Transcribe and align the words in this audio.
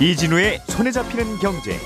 이진우의 0.00 0.62
손에 0.66 0.90
잡히는 0.90 1.36
경제. 1.40 1.78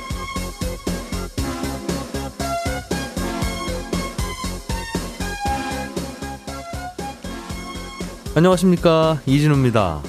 안녕하십니까 8.36 9.20
이진우입니다. 9.26 10.00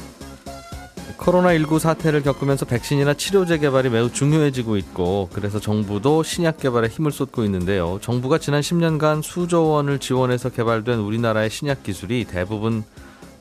코로나19 1.17 1.79
사태를 1.79 2.21
겪으면서 2.21 2.65
백신이나 2.65 3.15
치료제 3.15 3.57
개발이 3.57 3.89
매우 3.89 4.11
중요해지고 4.11 4.77
있고 4.77 5.29
그래서 5.33 5.59
정부도 5.59 6.21
신약 6.21 6.59
개발에 6.59 6.89
힘을 6.89 7.11
쏟고 7.11 7.43
있는데요. 7.45 7.97
정부가 8.03 8.37
지난 8.37 8.61
10년간 8.61 9.23
수조 9.23 9.67
원을 9.69 9.97
지원해서 9.97 10.49
개발된 10.49 10.99
우리나라의 10.99 11.49
신약 11.49 11.81
기술이 11.81 12.25
대부분 12.25 12.83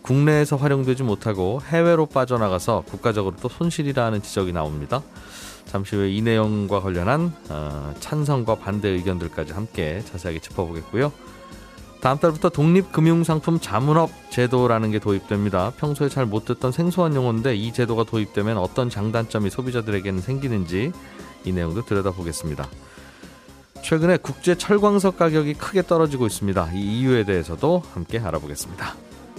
국내에서 0.04 0.56
활용되지 0.56 1.02
못하고 1.02 1.60
해외로 1.68 2.06
빠져나가서 2.06 2.84
국가적으로 2.86 3.34
또 3.40 3.48
손실이라는 3.48 4.22
지적이 4.22 4.52
나옵니다. 4.52 5.02
잠시 5.64 5.96
후에 5.96 6.12
이 6.12 6.20
내용과 6.20 6.80
관련한 6.80 7.32
어, 7.48 7.94
찬성과 8.00 8.56
반대 8.56 8.90
의견들까지 8.90 9.54
함께 9.54 10.02
자세하게 10.04 10.40
짚어보겠고요. 10.40 11.10
다음 12.02 12.18
달부터 12.18 12.50
독립금융상품 12.50 13.58
자문업 13.60 14.10
제도라는 14.28 14.90
게 14.90 14.98
도입됩니다. 14.98 15.72
평소에 15.78 16.10
잘 16.10 16.26
못 16.26 16.44
듣던 16.44 16.70
생소한 16.70 17.14
용어인데 17.14 17.56
이 17.56 17.72
제도가 17.72 18.04
도입되면 18.04 18.58
어떤 18.58 18.90
장단점이 18.90 19.48
소비자들에게는 19.48 20.20
생기는지 20.20 20.92
이 21.44 21.52
내용도 21.52 21.82
들여다보겠습니다. 21.82 22.68
최근에 23.82 24.18
국제 24.18 24.54
철광석 24.54 25.16
가격이 25.16 25.54
크게 25.54 25.82
떨어지고 25.82 26.26
있습니다. 26.26 26.72
이 26.74 27.00
이유에 27.00 27.24
대해서도 27.24 27.82
함께 27.94 28.18
알아보겠습니다. 28.18 29.03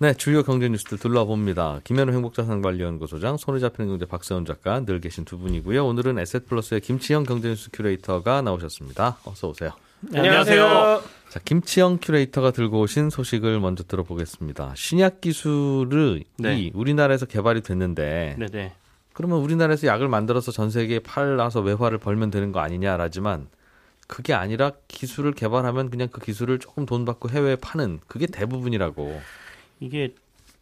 네, 0.00 0.14
주요 0.14 0.44
경제 0.44 0.68
뉴스들 0.68 0.98
둘러봅니다. 0.98 1.80
김현우 1.82 2.12
행복자산관리연구소장, 2.12 3.36
손에 3.36 3.58
잡히는 3.58 3.88
경제 3.88 4.06
박세훈 4.06 4.44
작가 4.44 4.78
늘 4.84 5.00
계신 5.00 5.24
두 5.24 5.38
분이고요. 5.38 5.84
오늘은 5.84 6.20
에셋플러스의 6.20 6.82
김치영 6.82 7.24
경제뉴스 7.24 7.70
큐레이터가 7.72 8.42
나오셨습니다. 8.42 9.18
어서 9.24 9.48
오세요. 9.48 9.72
안녕하세요. 10.14 11.02
자, 11.30 11.40
김치영 11.44 11.98
큐레이터가 12.00 12.52
들고 12.52 12.78
오신 12.78 13.10
소식을 13.10 13.58
먼저 13.58 13.82
들어보겠습니다. 13.82 14.74
신약 14.76 15.20
기술이 15.20 16.22
네. 16.36 16.70
우리나라에서 16.74 17.26
개발이 17.26 17.62
됐는데 17.62 18.36
네네. 18.38 18.74
그러면 19.14 19.40
우리나라에서 19.40 19.88
약을 19.88 20.06
만들어서 20.06 20.52
전 20.52 20.70
세계에 20.70 21.00
팔아서 21.00 21.60
외화를 21.60 21.98
벌면 21.98 22.30
되는 22.30 22.52
거 22.52 22.60
아니냐라지만 22.60 23.48
그게 24.06 24.32
아니라 24.32 24.70
기술을 24.86 25.32
개발하면 25.32 25.90
그냥 25.90 26.06
그 26.12 26.20
기술을 26.20 26.60
조금 26.60 26.86
돈 26.86 27.04
받고 27.04 27.30
해외에 27.30 27.56
파는 27.56 27.98
그게 28.06 28.26
대부분이라고. 28.26 29.20
이게 29.80 30.14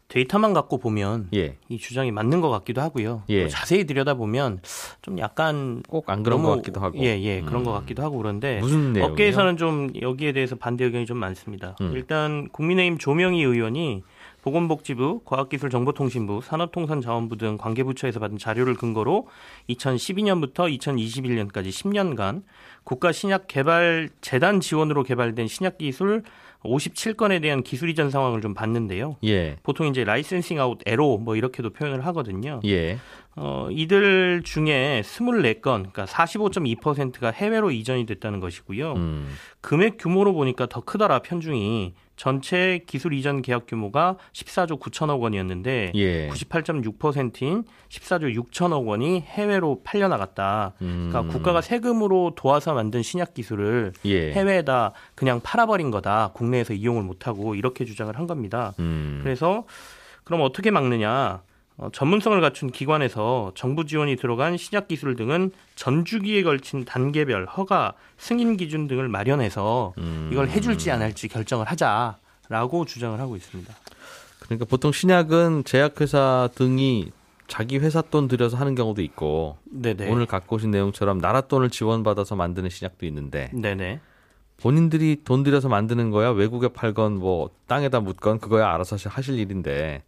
데이터만 0.08 0.52
갖고 0.54 0.78
보면 0.78 1.28
예. 1.34 1.56
이 1.68 1.78
주장이 1.78 2.12
맞는 2.12 2.40
것 2.40 2.48
같기도 2.48 2.80
하고요. 2.80 3.24
예. 3.28 3.42
또 3.42 3.48
자세히 3.48 3.84
들여다 3.84 4.14
보면 4.14 4.60
좀 5.02 5.18
약간 5.18 5.82
꼭 5.88 6.08
안 6.10 6.22
그런 6.22 6.38
너무- 6.42 6.48
것 6.50 6.56
같기도 6.58 6.80
하고. 6.80 6.98
예, 7.00 7.20
예, 7.20 7.40
그런 7.40 7.62
음. 7.62 7.64
것 7.64 7.72
같기도 7.72 8.04
하고 8.04 8.16
그런데 8.18 8.60
무슨 8.60 8.92
내용? 8.92 9.10
업계에서는 9.10 9.56
좀 9.56 9.90
여기에 10.00 10.30
대해서 10.32 10.54
반대 10.54 10.84
의견이 10.84 11.06
좀 11.06 11.18
많습니다. 11.18 11.74
음. 11.80 11.90
일단 11.94 12.48
국민의힘 12.52 12.98
조명희 12.98 13.42
의원이 13.42 14.04
보건복지부, 14.42 15.22
과학기술정보통신부, 15.24 16.40
산업통상자원부 16.40 17.36
등 17.36 17.56
관계부처에서 17.58 18.20
받은 18.20 18.38
자료를 18.38 18.74
근거로 18.74 19.26
2012년부터 19.70 20.72
2021년까지 20.78 21.70
10년간 21.70 22.44
국가신약개발재단 22.84 24.60
지원으로 24.60 25.02
개발된 25.02 25.48
신약기술 25.48 26.22
57건에 26.66 27.40
대한 27.40 27.62
기술 27.62 27.88
이전 27.88 28.10
상황을 28.10 28.40
좀 28.40 28.54
봤는데요. 28.54 29.16
예. 29.24 29.56
보통 29.62 29.86
이제 29.86 30.04
licensing 30.04 30.60
out 30.60 30.78
에로 30.86 31.18
뭐 31.18 31.36
이렇게도 31.36 31.70
표현을 31.70 32.04
하거든요. 32.06 32.60
예. 32.64 32.98
어, 33.36 33.68
이들 33.70 34.42
중에 34.44 35.02
24건, 35.04 35.60
그러니까 35.62 36.06
45.2%가 36.06 37.30
해외로 37.30 37.70
이전이 37.70 38.06
됐다는 38.06 38.40
것이고요. 38.40 38.94
음. 38.94 39.28
금액 39.60 39.96
규모로 39.98 40.32
보니까 40.32 40.66
더 40.66 40.80
크더라 40.80 41.18
편중이 41.18 41.94
전체 42.16 42.80
기술 42.86 43.12
이전 43.12 43.42
계약 43.42 43.66
규모가 43.66 44.16
14조 44.32 44.80
9천억 44.80 45.20
원이었는데 45.20 45.92
예. 45.94 46.28
98.6%인 46.28 47.64
14조 47.88 48.34
6천억 48.50 48.86
원이 48.86 49.20
해외로 49.20 49.82
팔려 49.84 50.08
나갔다. 50.08 50.72
음. 50.82 51.08
그러니까 51.10 51.32
국가가 51.32 51.60
세금으로 51.60 52.32
도와서 52.34 52.74
만든 52.74 53.02
신약 53.02 53.34
기술을 53.34 53.92
예. 54.06 54.32
해외에다 54.32 54.92
그냥 55.14 55.40
팔아버린 55.42 55.90
거다. 55.90 56.32
국내에서 56.34 56.72
이용을 56.72 57.02
못하고 57.02 57.54
이렇게 57.54 57.84
주장을 57.84 58.16
한 58.16 58.26
겁니다. 58.26 58.72
음. 58.78 59.20
그래서 59.22 59.64
그럼 60.24 60.40
어떻게 60.40 60.70
막느냐? 60.70 61.42
어, 61.78 61.90
전문성을 61.92 62.40
갖춘 62.40 62.70
기관에서 62.70 63.52
정부 63.54 63.84
지원이 63.84 64.16
들어간 64.16 64.56
신약 64.56 64.88
기술 64.88 65.14
등은 65.14 65.50
전 65.74 66.04
주기에 66.04 66.42
걸친 66.42 66.84
단계별 66.84 67.46
허가, 67.46 67.92
승인 68.16 68.56
기준 68.56 68.86
등을 68.86 69.08
마련해서 69.08 69.92
음. 69.98 70.30
이걸 70.32 70.48
해줄지 70.48 70.90
안 70.90 71.02
할지 71.02 71.28
결정을 71.28 71.66
하자라고 71.66 72.86
주장을 72.86 73.18
하고 73.20 73.36
있습니다. 73.36 73.74
그러니까 74.40 74.64
보통 74.64 74.92
신약은 74.92 75.64
제약회사 75.64 76.48
등이 76.54 77.10
자기 77.46 77.78
회사 77.78 78.00
돈 78.00 78.26
들여서 78.26 78.56
하는 78.56 78.74
경우도 78.74 79.02
있고 79.02 79.58
네네. 79.66 80.10
오늘 80.10 80.26
갖고 80.26 80.56
오신 80.56 80.70
내용처럼 80.70 81.20
나라 81.20 81.42
돈을 81.42 81.70
지원받아서 81.70 82.36
만드는 82.36 82.70
신약도 82.70 83.06
있는데 83.06 83.50
네네. 83.52 84.00
본인들이 84.56 85.22
돈 85.24 85.42
들여서 85.42 85.68
만드는 85.68 86.10
거야 86.10 86.30
외국에 86.30 86.68
팔건 86.68 87.18
뭐 87.18 87.50
땅에다 87.66 88.00
묻건 88.00 88.40
그거야 88.40 88.72
알아서 88.72 88.96
하실 89.08 89.38
일인데 89.38 90.02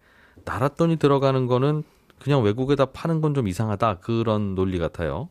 나라 0.49 0.69
돈이 0.69 0.97
들어가는 0.97 1.47
거는 1.47 1.83
그냥 2.19 2.43
외국에다 2.43 2.87
파는 2.87 3.21
건 3.21 3.35
좀 3.35 3.47
이상하다 3.49 3.99
그런 3.99 4.55
논리 4.55 4.79
같아요. 4.79 5.29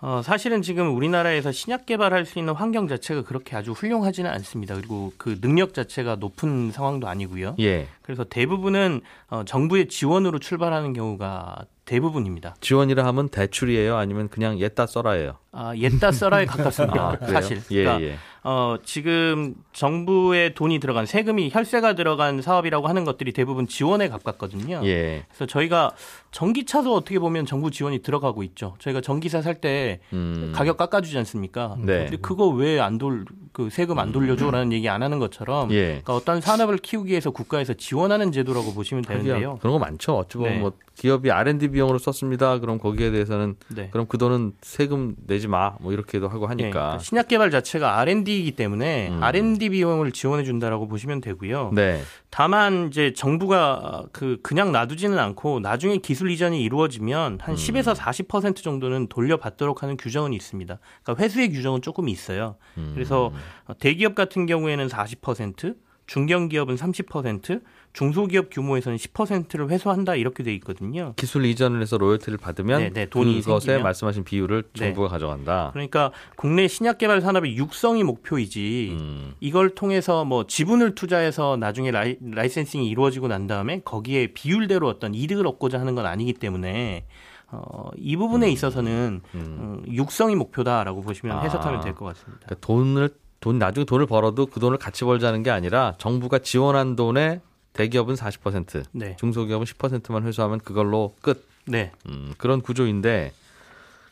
어, 0.00 0.20
사실은 0.22 0.62
지금 0.62 0.94
우리나라에서 0.94 1.50
신약 1.50 1.86
개발할 1.86 2.24
수 2.24 2.38
있는 2.38 2.54
환경 2.54 2.86
자체가 2.88 3.22
그렇게 3.22 3.56
아주 3.56 3.72
훌륭하지는 3.72 4.30
않습니다. 4.30 4.74
그리고 4.76 5.12
그 5.16 5.40
능력 5.40 5.74
자체가 5.74 6.16
높은 6.16 6.70
상황도 6.70 7.08
아니고요. 7.08 7.56
예. 7.60 7.88
그래서 8.02 8.22
대부분은 8.24 9.00
어, 9.30 9.44
정부의 9.44 9.88
지원으로 9.88 10.38
출발하는 10.38 10.92
경우가 10.92 11.64
대부분입니다. 11.84 12.56
지원이라 12.60 13.04
하면 13.06 13.28
대출이에요 13.28 13.96
아니면 13.96 14.28
그냥 14.28 14.58
옛다 14.58 14.86
써라예요. 14.86 15.36
아, 15.52 15.72
옛다 15.76 16.10
써라에 16.12 16.46
가깝습니다. 16.46 17.18
아? 17.20 17.26
사실. 17.26 17.60
예, 17.70 17.84
그러니까 17.84 18.06
예. 18.08 18.16
어, 18.42 18.76
지금 18.84 19.54
정부의 19.72 20.54
돈이 20.54 20.78
들어간 20.80 21.06
세금이 21.06 21.50
혈세가 21.52 21.94
들어간 21.94 22.42
사업이라고 22.42 22.88
하는 22.88 23.04
것들이 23.04 23.32
대부분 23.32 23.66
지원에 23.66 24.08
가깝거든요. 24.08 24.80
예. 24.84 25.24
그래서 25.28 25.46
저희가 25.46 25.92
전기차도 26.30 26.94
어떻게 26.94 27.18
보면 27.18 27.46
정부 27.46 27.70
지원이 27.70 28.00
들어가고 28.00 28.42
있죠. 28.42 28.74
저희가 28.80 29.00
전기차 29.00 29.40
살때 29.40 30.00
음. 30.12 30.52
가격 30.54 30.76
깎아주지 30.76 31.16
않습니까? 31.18 31.76
네. 31.78 32.04
근데 32.04 32.16
그거 32.16 32.48
왜 32.48 32.80
안 32.80 32.98
돌, 32.98 33.24
그 33.52 33.70
세금 33.70 33.98
안 33.98 34.10
돌려줘라는 34.12 34.72
얘기 34.72 34.88
안 34.88 35.02
하는 35.02 35.18
것처럼 35.18 35.70
예. 35.70 35.86
그러니까 35.86 36.14
어떤 36.16 36.40
산업을 36.40 36.78
키우기 36.78 37.10
위해서 37.10 37.30
국가에서 37.30 37.72
지원하는 37.74 38.32
제도라고 38.32 38.74
보시면 38.74 39.04
되는데요. 39.04 39.58
그런 39.60 39.72
거 39.74 39.78
많죠. 39.78 40.18
어찌 40.18 40.36
보면 40.38 40.52
네. 40.54 40.58
뭐 40.58 40.72
기업이 40.96 41.30
R&D 41.30 41.68
비용으로 41.68 41.98
썼습니다. 41.98 42.58
그럼 42.60 42.78
거기에 42.78 43.10
대해서는 43.10 43.56
네. 43.68 43.88
그럼 43.90 44.06
그 44.08 44.16
돈은 44.16 44.52
세금 44.62 45.16
내지 45.26 45.48
마. 45.48 45.74
뭐 45.80 45.92
이렇게도 45.92 46.28
하고 46.28 46.44
예, 46.44 46.48
하니까. 46.48 46.70
그러니까 46.70 46.98
신약 46.98 47.28
개발 47.28 47.50
자체가 47.50 47.98
R&D이기 48.00 48.52
때문에 48.52 49.08
음. 49.08 49.22
R&D 49.22 49.70
비용을 49.70 50.12
지원해 50.12 50.44
준다라고 50.44 50.86
보시면 50.86 51.20
되고요. 51.20 51.72
네. 51.74 52.00
다만 52.30 52.88
이제 52.88 53.12
정부가 53.12 54.04
그 54.12 54.38
그냥 54.42 54.72
놔두지는 54.72 55.18
않고 55.18 55.60
나중에 55.60 55.98
기술 55.98 56.30
이전이 56.30 56.62
이루어지면 56.62 57.38
한 57.40 57.54
10에서 57.54 57.94
40% 57.94 58.56
정도는 58.56 59.08
돌려받도록 59.08 59.82
하는 59.82 59.96
규정은 59.96 60.32
있습니다. 60.32 60.78
그러니까 61.02 61.22
회수의 61.22 61.50
규정은 61.50 61.82
조금 61.82 62.08
있어요. 62.08 62.56
그래서 62.94 63.32
대기업 63.78 64.14
같은 64.14 64.46
경우에는 64.46 64.88
40%, 64.88 65.76
중견기업은 66.06 66.74
30%, 66.74 67.62
중소기업 67.94 68.50
규모에서는 68.50 68.98
10%를 68.98 69.70
회수한다 69.70 70.16
이렇게 70.16 70.42
돼 70.42 70.52
있거든요. 70.56 71.14
기술 71.16 71.44
이전을 71.46 71.80
해서 71.80 71.96
로열티를 71.96 72.38
받으면 72.38 72.80
네, 72.80 72.90
네, 72.90 73.06
돈이 73.06 73.40
그것에 73.40 73.66
생기면. 73.66 73.82
말씀하신 73.84 74.24
비율을 74.24 74.64
네. 74.74 74.86
정부가 74.86 75.08
가져간다. 75.08 75.70
그러니까 75.72 76.10
국내 76.36 76.66
신약 76.66 76.98
개발 76.98 77.20
산업의 77.20 77.56
육성이 77.56 78.02
목표이지 78.02 78.96
음. 78.98 79.34
이걸 79.40 79.70
통해서 79.76 80.24
뭐 80.24 80.44
지분을 80.46 80.96
투자해서 80.96 81.56
나중에 81.56 81.92
라이, 81.92 82.16
라이센싱이 82.20 82.88
이루어지고 82.88 83.28
난 83.28 83.46
다음에 83.46 83.80
거기에 83.84 84.28
비율대로 84.34 84.88
어떤 84.88 85.14
이득을 85.14 85.46
얻고자 85.46 85.78
하는 85.78 85.94
건 85.94 86.04
아니기 86.04 86.32
때문에 86.32 87.06
어, 87.52 87.90
이 87.96 88.16
부분에 88.16 88.50
있어서는 88.50 89.20
음. 89.36 89.38
음, 89.86 89.92
육성이 89.94 90.34
목표다라고 90.34 91.02
보시면 91.02 91.38
아. 91.38 91.42
해석하면 91.42 91.80
될 91.82 91.94
것 91.94 92.06
같습니다. 92.06 92.44
그러니까 92.46 92.66
돈을 92.66 93.10
돈 93.38 93.58
나중에 93.60 93.84
돈을 93.84 94.06
벌어도 94.06 94.46
그 94.46 94.58
돈을 94.58 94.78
같이 94.78 95.04
벌자는 95.04 95.44
게 95.44 95.50
아니라 95.50 95.94
정부가 95.98 96.40
지원한 96.40 96.96
돈에 96.96 97.40
대기업은 97.74 98.14
40%, 98.14 98.84
네, 98.92 99.16
중소기업은 99.16 99.66
10%만 99.66 100.24
회수하면 100.24 100.58
그걸로 100.60 101.14
끝. 101.20 101.46
네, 101.66 101.92
음, 102.06 102.32
그런 102.38 102.60
구조인데 102.60 103.32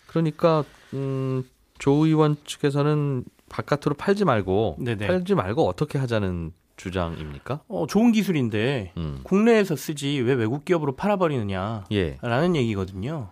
그러니까 0.07 0.65
음, 0.95 1.45
조 1.79 2.07
의원 2.07 2.37
측에서는 2.45 3.25
바깥으로 3.49 3.95
팔지 3.97 4.25
말고 4.25 4.77
네네. 4.81 5.07
팔지 5.07 5.35
말고 5.35 5.67
어떻게 5.67 5.99
하자는 5.99 6.53
주장입니까? 6.77 7.61
어, 7.69 7.87
좋은 7.87 8.13
기술인데 8.13 8.93
음. 8.97 9.21
국내에서 9.23 9.77
쓰지 9.77 10.21
왜 10.21 10.35
외국 10.35 10.65
기업으로 10.65 10.97
팔아버리느냐라는 10.97 11.87
예. 11.93 12.61
얘기거든요. 12.61 13.31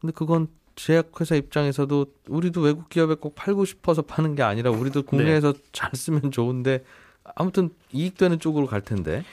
근데 0.00 0.12
그건 0.14 0.48
제약회사 0.74 1.36
입장에서도 1.36 2.06
우리도 2.28 2.60
외국 2.60 2.88
기업에 2.88 3.14
꼭 3.14 3.34
팔고 3.34 3.64
싶어서 3.64 4.02
파는 4.02 4.34
게 4.34 4.42
아니라 4.42 4.70
우리도 4.70 5.02
국내에서 5.02 5.54
잘 5.72 5.90
쓰면 5.94 6.30
좋은데 6.30 6.84
아무튼 7.34 7.70
이익되는 7.92 8.38
쪽으로 8.38 8.66
갈 8.66 8.80
텐데. 8.80 9.24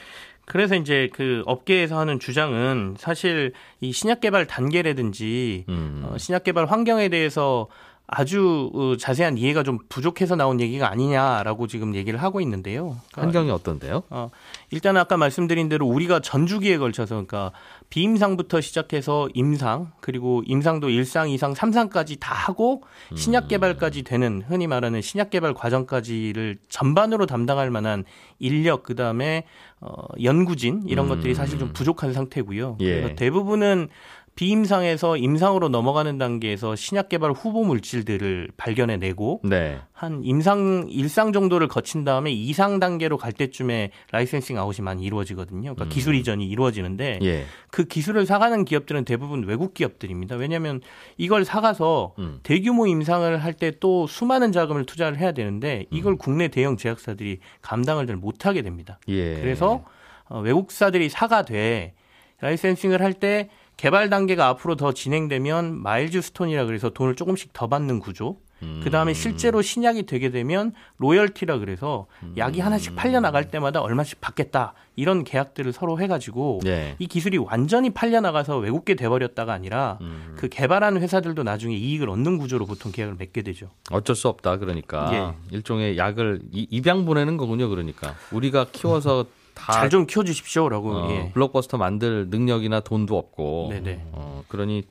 그래서 0.45 0.75
이제 0.75 1.09
그 1.13 1.41
업계에서 1.45 1.97
하는 1.97 2.19
주장은 2.19 2.95
사실 2.97 3.53
이 3.79 3.93
신약 3.93 4.19
개발 4.19 4.45
단계라든지 4.45 5.65
음. 5.69 6.03
어, 6.05 6.17
신약 6.17 6.43
개발 6.43 6.65
환경에 6.65 7.07
대해서 7.09 7.67
아주 8.05 8.69
어, 8.73 8.97
자세한 8.97 9.37
이해가 9.37 9.63
좀 9.63 9.79
부족해서 9.87 10.35
나온 10.35 10.59
얘기가 10.59 10.89
아니냐라고 10.89 11.67
지금 11.67 11.95
얘기를 11.95 12.21
하고 12.21 12.41
있는데요. 12.41 12.97
그러니까 13.11 13.21
환경이 13.21 13.51
어떤데요? 13.51 14.03
어, 14.09 14.29
일단 14.71 14.97
아까 14.97 15.15
말씀드린 15.15 15.69
대로 15.69 15.87
우리가 15.87 16.19
전주기에 16.19 16.77
걸쳐서 16.77 17.15
그러니까 17.15 17.51
비임상부터 17.93 18.59
시작해서 18.59 19.29
임상 19.35 19.91
그리고 20.01 20.41
임상도 20.47 20.87
1상, 20.87 21.31
2상, 21.35 21.53
3상까지 21.53 22.19
다 22.19 22.33
하고 22.33 22.81
신약 23.15 23.47
개발까지 23.47 24.01
되는 24.01 24.41
흔히 24.47 24.65
말하는 24.65 24.99
신약 24.99 25.29
개발 25.29 25.53
과정까지를 25.53 26.57
전반으로 26.69 27.27
담당할 27.27 27.69
만한 27.69 28.03
인력 28.39 28.81
그다음에 28.81 29.43
어, 29.79 29.93
연구진 30.23 30.85
이런 30.87 31.05
음. 31.05 31.09
것들이 31.09 31.35
사실 31.35 31.59
좀 31.59 31.71
부족한 31.71 32.13
상태고요. 32.13 32.77
예. 32.79 33.01
그래서 33.01 33.15
대부분은 33.15 33.89
비임상에서 34.35 35.17
임상으로 35.17 35.69
넘어가는 35.69 36.17
단계에서 36.17 36.75
신약 36.75 37.09
개발 37.09 37.31
후보 37.31 37.63
물질들을 37.63 38.49
발견해내고 38.57 39.41
네. 39.43 39.79
한 39.91 40.23
임상 40.23 40.87
일상 40.89 41.33
정도를 41.33 41.67
거친 41.67 42.03
다음에 42.03 42.31
이상 42.31 42.79
단계로 42.79 43.17
갈 43.17 43.31
때쯤에 43.31 43.91
라이센싱 44.11 44.57
아웃이 44.57 44.83
많이 44.83 45.03
이루어지거든요. 45.03 45.75
그러니까 45.75 45.85
기술 45.93 46.15
이전이 46.15 46.47
이루어지는데 46.49 47.19
예. 47.21 47.45
그 47.69 47.85
기술을 47.85 48.25
사가는 48.25 48.65
기업들은 48.65 49.05
대부분 49.05 49.43
외국 49.43 49.73
기업들입니다. 49.73 50.35
왜냐하면 50.35 50.81
이걸 51.17 51.45
사가서 51.45 52.13
음. 52.19 52.39
대규모 52.43 52.87
임상을 52.87 53.37
할 53.43 53.53
때 53.53 53.71
또 53.79 54.07
수많은 54.07 54.51
자금을 54.51 54.85
투자를 54.85 55.19
해야 55.19 55.31
되는데 55.31 55.85
이걸 55.91 56.15
국내 56.17 56.47
대형 56.47 56.75
제약사들이 56.75 57.39
감당을 57.61 58.07
잘 58.07 58.15
못하게 58.15 58.61
됩니다. 58.61 58.99
예. 59.07 59.35
그래서 59.35 59.83
어, 60.25 60.39
외국사들이 60.39 61.09
사가되 61.09 61.93
licensing을 62.41 63.01
할때 63.01 63.49
개발 63.77 64.09
단계가 64.09 64.47
앞으로 64.47 64.75
더 64.75 64.93
진행되면 64.93 65.81
milestone이라 65.81 66.65
그래서 66.65 66.89
돈을 66.89 67.15
조금씩 67.15 67.53
더 67.53 67.67
받는 67.67 67.99
구조. 67.99 68.37
그 68.81 68.89
다음에 68.89 69.13
실제로 69.13 69.61
신약이 69.61 70.05
되게 70.05 70.29
되면 70.31 70.71
로열티라 70.97 71.57
그래서 71.57 72.05
약이 72.37 72.61
하나씩 72.61 72.95
팔려 72.95 73.19
나갈 73.19 73.51
때마다 73.51 73.81
얼마씩 73.81 74.21
받겠다 74.21 74.73
이런 74.95 75.25
계약들을 75.25 75.73
서로 75.73 75.99
해가지고 75.99 76.61
예. 76.65 76.95
이 76.97 77.07
기술이 77.07 77.39
완전히 77.39 77.89
팔려 77.89 78.21
나가서 78.21 78.59
외국계 78.59 78.95
돼버렸다가 78.95 79.51
아니라 79.51 79.97
음. 79.99 80.35
그 80.37 80.47
개발하는 80.47 81.01
회사들도 81.01 81.43
나중에 81.43 81.75
이익을 81.75 82.09
얻는 82.09 82.37
구조로 82.37 82.65
보통 82.65 82.93
계약을 82.93 83.15
맺게 83.19 83.41
되죠. 83.41 83.69
어쩔 83.91 84.15
수 84.15 84.29
없다 84.29 84.55
그러니까 84.59 85.09
예. 85.51 85.55
일종의 85.57 85.97
약을 85.97 86.39
이- 86.53 86.65
입양 86.71 87.03
보내는 87.03 87.35
거군요. 87.35 87.67
그러니까 87.67 88.15
우리가 88.31 88.67
키워서 88.71 89.23
다 89.23 89.29
잘 89.55 89.89
좀 89.89 90.05
키워주십시오라고. 90.07 90.91
어, 90.91 91.09
예. 91.11 91.31
블록버스터 91.33 91.77
만들 91.77 92.27
능력이나 92.29 92.79
돈도 92.81 93.17
없고 93.17 93.67
네네. 93.71 94.07
어, 94.11 94.43
그러니 94.47 94.83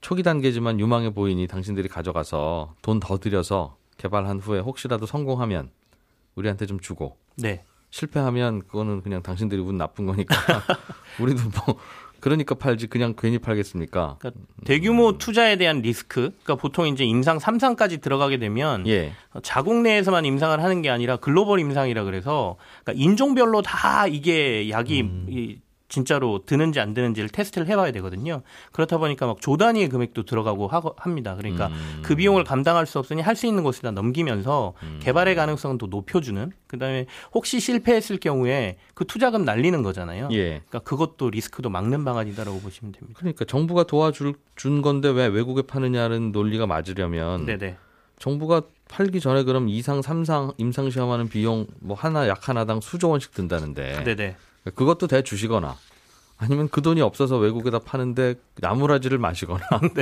초기 0.00 0.22
단계지만 0.22 0.78
유망해 0.80 1.10
보이니 1.10 1.46
당신들이 1.46 1.88
가져가서 1.88 2.74
돈 2.82 3.00
더 3.00 3.18
들여서 3.18 3.76
개발한 3.98 4.38
후에 4.40 4.60
혹시라도 4.60 5.06
성공하면 5.06 5.70
우리한테 6.36 6.66
좀 6.66 6.78
주고 6.80 7.16
네. 7.36 7.64
실패하면 7.90 8.60
그거는 8.66 9.02
그냥 9.02 9.22
당신들이 9.22 9.60
운 9.60 9.76
나쁜 9.78 10.06
거니까 10.06 10.34
우리도 11.20 11.42
뭐 11.66 11.76
그러니까 12.20 12.54
팔지 12.54 12.88
그냥 12.88 13.14
괜히 13.16 13.38
팔겠습니까? 13.38 14.16
그러니까 14.18 14.42
대규모 14.64 15.18
투자에 15.18 15.56
대한 15.56 15.80
리스크. 15.80 16.30
그러니까 16.42 16.56
보통 16.56 16.86
이제 16.86 17.04
임상 17.04 17.38
3상까지 17.38 18.00
들어가게 18.00 18.38
되면 18.38 18.86
예. 18.86 19.12
자국 19.42 19.82
내에서만 19.82 20.24
임상을 20.24 20.62
하는 20.62 20.82
게 20.82 20.90
아니라 20.90 21.16
글로벌 21.16 21.60
임상이라 21.60 22.04
그래서 22.04 22.56
그러니까 22.82 23.02
인종별로 23.04 23.62
다 23.62 24.06
이게 24.06 24.70
약이 24.70 25.00
음. 25.02 25.60
이 25.88 25.92
진짜로 25.98 26.40
드는지 26.44 26.80
안 26.80 26.92
드는지를 26.94 27.28
테스트를 27.30 27.66
해봐야 27.66 27.90
되거든요. 27.92 28.42
그렇다 28.72 28.98
보니까 28.98 29.26
막 29.26 29.38
조 29.40 29.56
단위의 29.56 29.88
금액도 29.88 30.24
들어가고 30.24 30.66
하고 30.68 30.94
합니다. 30.98 31.34
그러니까 31.36 31.68
음. 31.68 32.00
그 32.02 32.14
비용을 32.16 32.44
감당할 32.44 32.86
수 32.86 32.98
없으니 32.98 33.22
할 33.22 33.38
수 33.38 33.46
있는 33.46 33.62
곳에다 33.62 33.92
넘기면서 33.92 34.74
개발의 35.00 35.36
가능성은 35.36 35.78
또 35.78 35.86
높여주는. 35.86 36.50
그다음에 36.66 37.06
혹시 37.32 37.60
실패했을 37.60 38.18
경우에 38.18 38.76
그 38.94 39.04
투자금 39.06 39.44
날리는 39.44 39.80
거잖아요. 39.84 40.28
예. 40.32 40.60
그러니까 40.68 40.80
그것도 40.80 41.30
리스크도 41.30 41.70
막는 41.70 42.04
방안이다라고 42.04 42.58
보시면 42.58 42.92
됩니다. 42.92 43.16
그러니까 43.18 43.44
정부가 43.44 43.84
도와줄 43.84 44.34
준 44.56 44.82
건데 44.82 45.08
왜 45.08 45.26
외국에 45.28 45.62
파느냐는 45.62 46.32
논리가 46.32 46.66
맞으려면 46.66 47.46
네네. 47.46 47.76
정부가 48.18 48.62
팔기 48.88 49.20
전에 49.20 49.44
그럼 49.44 49.68
2상, 49.68 50.02
3상 50.02 50.54
임상 50.58 50.90
시험하는 50.90 51.28
비용 51.28 51.66
뭐 51.78 51.96
하나 51.96 52.26
약 52.26 52.48
하나당 52.48 52.80
수조 52.80 53.08
원씩 53.10 53.32
든다는데 53.32 54.02
네네. 54.02 54.36
그것도 54.74 55.06
대 55.06 55.22
주시거나 55.22 55.76
아니면 56.38 56.68
그 56.70 56.82
돈이 56.82 57.00
없어서 57.00 57.36
외국에다 57.38 57.80
파는데 57.80 58.36
나무라지를 58.60 59.18
마시거나 59.18 59.60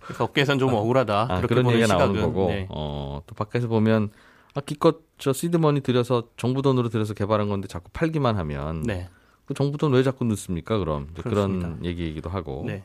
그래서 0.00 0.24
업계에선 0.24 0.58
좀 0.58 0.74
억울하다. 0.74 1.26
아, 1.30 1.40
그런 1.40 1.70
얘기가 1.70 1.96
나오는. 1.96 2.20
거고 2.20 2.48
네. 2.48 2.66
어, 2.70 3.22
또 3.26 3.34
밖에서 3.34 3.66
보면 3.68 4.10
아, 4.54 4.60
기껏 4.60 4.98
저 5.18 5.32
시드머니 5.32 5.80
들여서 5.80 6.28
정부 6.36 6.60
돈으로 6.62 6.88
들여서 6.90 7.14
개발한 7.14 7.48
건데 7.48 7.68
자꾸 7.68 7.88
팔기만 7.92 8.36
하면 8.36 8.82
네. 8.82 9.08
그 9.46 9.54
정부 9.54 9.78
돈 9.78 9.92
왜 9.92 10.02
자꾸 10.02 10.24
넣습니까? 10.26 10.78
그럼 10.78 11.08
이제 11.12 11.22
그런 11.22 11.58
그렇습니다. 11.58 11.84
얘기이기도 11.88 12.28
하고 12.30 12.64
네. 12.66 12.82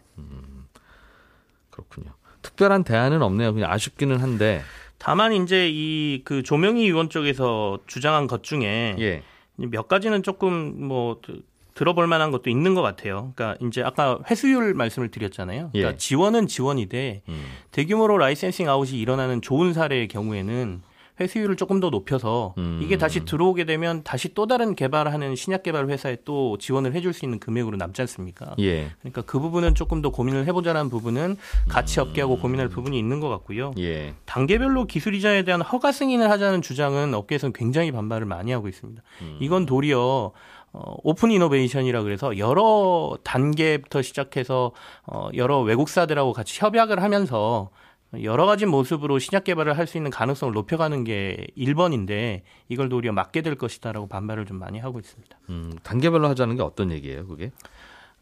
그렇군요. 1.69 2.11
특별한 2.41 2.83
대안은 2.83 3.21
없네요. 3.21 3.53
그냥 3.53 3.71
아쉽기는 3.71 4.17
한데 4.21 4.61
다만 4.97 5.33
이제 5.33 5.69
이 5.69 6.21
그 6.25 6.43
조명희 6.43 6.83
의원 6.83 7.09
쪽에서 7.09 7.79
주장한 7.87 8.27
것 8.27 8.43
중에 8.43 8.95
예, 8.99 9.23
몇 9.67 9.87
가지는 9.87 10.23
조금 10.23 10.87
뭐 10.87 11.19
드- 11.21 11.41
들어볼 11.75 12.07
만한 12.07 12.31
것도 12.31 12.49
있는 12.49 12.73
것 12.75 12.81
같아요. 12.81 13.31
그러니까 13.35 13.65
이제 13.65 13.81
아까 13.81 14.19
회수율 14.29 14.73
말씀을 14.73 15.09
드렸잖아요. 15.11 15.69
그러니까 15.71 15.93
예. 15.93 15.97
지원은 15.97 16.47
지원이되 16.47 17.21
음. 17.29 17.45
대규모로 17.71 18.17
licensing 18.17 18.67
out이 18.67 18.99
일어나는 18.99 19.41
좋은 19.41 19.73
사례의 19.73 20.07
경우에는 20.09 20.81
회수율을 21.19 21.55
조금 21.55 21.79
더 21.79 21.89
높여서 21.89 22.53
음. 22.57 22.79
이게 22.81 22.97
다시 22.97 23.25
들어오게 23.25 23.65
되면 23.65 24.03
다시 24.03 24.33
또 24.33 24.47
다른 24.47 24.75
개발하는 24.75 25.35
신약 25.35 25.63
개발 25.63 25.89
회사에 25.89 26.17
또 26.25 26.57
지원을 26.57 26.93
해줄 26.93 27.13
수 27.13 27.25
있는 27.25 27.39
금액으로 27.39 27.77
남지 27.77 28.01
않습니까? 28.01 28.55
예, 28.59 28.91
그러니까 28.99 29.21
그 29.23 29.39
부분은 29.39 29.75
조금 29.75 30.01
더 30.01 30.09
고민을 30.09 30.45
해보자라는 30.47 30.89
부분은 30.89 31.37
같이 31.67 31.99
업계하고 31.99 32.37
고민할 32.37 32.69
부분이 32.69 32.97
있는 32.97 33.19
것 33.19 33.29
같고요. 33.29 33.73
예, 33.79 34.13
단계별로 34.25 34.85
기술 34.85 35.15
이전에 35.15 35.43
대한 35.43 35.61
허가 35.61 35.91
승인을 35.91 36.29
하자는 36.29 36.61
주장은 36.61 37.13
업계에서는 37.13 37.53
굉장히 37.53 37.91
반발을 37.91 38.25
많이 38.25 38.51
하고 38.51 38.67
있습니다. 38.67 39.01
이건 39.39 39.65
도리어 39.65 40.31
어, 40.71 40.95
오픈 41.03 41.31
이노베이션이라 41.31 42.03
그래서 42.03 42.37
여러 42.37 43.17
단계부터 43.23 44.01
시작해서 44.01 44.71
어, 45.05 45.29
여러 45.35 45.61
외국사들하고 45.61 46.33
같이 46.33 46.59
협약을 46.59 47.01
하면서 47.01 47.69
여러 48.23 48.45
가지 48.47 48.65
모습으로 48.65 49.19
신약 49.19 49.43
개발을 49.43 49.77
할 49.77 49.85
수 49.85 49.97
있는 49.97 50.09
가능성을 50.11 50.53
높여가는 50.53 51.03
게 51.03 51.47
1번인데 51.57 52.41
이걸 52.67 52.89
도리어 52.89 53.11
막게 53.11 53.41
될 53.41 53.55
것이다라고 53.55 54.07
반발을 54.07 54.45
좀 54.45 54.57
많이 54.57 54.79
하고 54.79 54.99
있습니다. 54.99 55.37
음, 55.49 55.73
단계별로 55.83 56.27
하자는 56.29 56.55
게 56.55 56.63
어떤 56.63 56.91
얘기예요, 56.91 57.27
그게? 57.27 57.51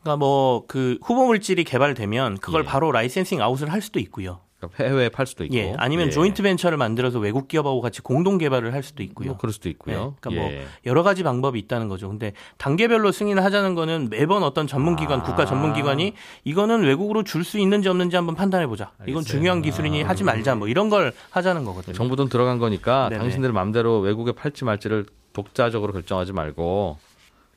그러니까 0.02 0.18
뭐 0.18 0.66
그 0.68 0.98
후보 1.02 1.26
물질이 1.26 1.64
개발되면 1.64 2.38
그걸 2.40 2.62
예. 2.62 2.66
바로 2.66 2.92
licensing 2.92 3.42
out을 3.42 3.72
할 3.72 3.82
수도 3.82 4.00
있고요. 4.00 4.42
그러니까 4.60 4.84
해외에 4.84 5.10
팔 5.10 5.28
수도 5.28 5.44
있고, 5.44 5.56
예, 5.56 5.76
아니면 5.78 6.08
예. 6.08 6.12
joint 6.12 6.42
venture를 6.42 6.78
만들어서 6.80 7.20
외국 7.20 7.48
기업하고 7.48 7.80
같이 7.80 8.02
공동 8.02 8.40
개발을 8.40 8.74
할 8.74 8.82
수도 8.82 9.04
있고요. 9.04 9.30
뭐 9.30 9.38
그럴 9.38 9.54
수도 9.54 9.70
있고요. 9.70 9.96
네, 9.96 10.12
그러니까 10.20 10.32
예. 10.32 10.58
뭐 10.58 10.68
여러 10.88 11.04
가지 11.04 11.22
방법이 11.22 11.60
있다는 11.60 11.88
거죠. 11.90 12.10
근데 12.10 12.34
단계별로 12.58 13.12
승인을 13.12 13.44
하자는 13.44 13.76
거는 13.76 14.10
매번 14.10 14.42
어떤 14.42 14.66
전문기관, 14.66 15.20
아. 15.20 15.24
국가 15.24 15.46
전문기관이 15.46 16.14
이거는 16.44 16.84
외국으로 16.84 17.24
줄 17.24 17.48
수 17.48 17.60
있는지 17.60 17.88
없는지 17.88 18.16
한번 18.18 18.36
판단해 18.36 18.68
보자. 18.68 18.92
이건. 19.08 19.24
중요한 19.24 19.62
기술이니 19.62 20.02
하지 20.02 20.24
말자. 20.26 20.56
뭐 20.56 20.68
이런 20.68 20.90
걸 20.90 21.14
하자는 21.30 21.64
거거든요. 21.64 21.94
정부 21.96 22.16
돈 22.18 22.28
들어간 22.28 22.58
거니까 22.58 23.08
네네. 23.10 23.22
당신들 23.22 23.54
마음대로 23.54 24.00
외국에 24.00 24.34
팔지 24.34 24.66
말지를 24.66 25.06
독자적으로 25.32 25.94
결정하지 25.94 26.34
말고 26.34 26.98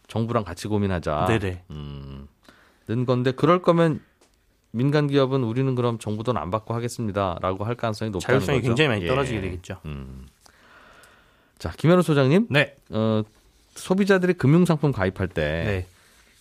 정부랑 0.06 0.44
같이 0.44 0.68
고민하자. 0.68 1.24
네네. 1.26 1.64
음, 1.70 2.28
는 2.88 3.06
건데 3.06 3.32
그럴 3.32 3.62
거면 3.62 4.00
민간 4.72 5.06
기업은 5.08 5.42
우리는 5.44 5.74
그럼 5.74 5.98
정부 5.98 6.22
돈 6.24 6.36
안 6.36 6.50
받고 6.50 6.74
하겠습니다라고 6.74 7.64
할 7.64 7.74
가능성이 7.74 8.10
높다는 8.10 8.38
자율성이 8.40 8.58
거죠. 8.58 8.68
굉장히 8.68 8.88
많이 8.88 9.02
예. 9.02 9.08
떨어지게 9.08 9.40
되겠죠. 9.40 9.78
음. 9.84 10.26
자, 11.58 11.72
김현우 11.76 12.02
소장님, 12.02 12.46
네. 12.50 12.74
어, 12.90 13.22
소비자들이 13.74 14.34
금융상품 14.34 14.92
가입할 14.92 15.28
때 15.28 15.42
네. 15.64 15.86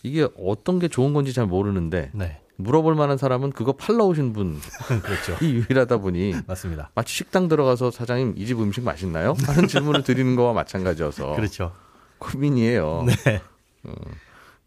이게 0.03 0.27
어떤 0.37 0.79
게 0.79 0.87
좋은 0.87 1.13
건지 1.13 1.33
잘 1.33 1.45
모르는데 1.45 2.11
네. 2.13 2.39
물어볼 2.55 2.95
만한 2.95 3.17
사람은 3.17 3.51
그거 3.51 3.73
팔러 3.73 4.05
오신 4.05 4.33
분이 4.33 4.59
그렇죠. 5.03 5.37
유일하다 5.41 5.97
보니 5.97 6.35
맞습니다. 6.45 6.91
마치 6.95 7.13
식당 7.15 7.47
들어가서 7.47 7.89
사장님 7.91 8.33
이 8.37 8.45
집 8.45 8.59
음식 8.61 8.83
맛있나요? 8.83 9.33
하는 9.45 9.67
질문을 9.67 10.03
드리는 10.03 10.35
거와 10.35 10.53
마찬가지여서 10.53 11.35
그렇죠. 11.37 11.73
고민이에요. 12.19 13.05
네. 13.25 13.41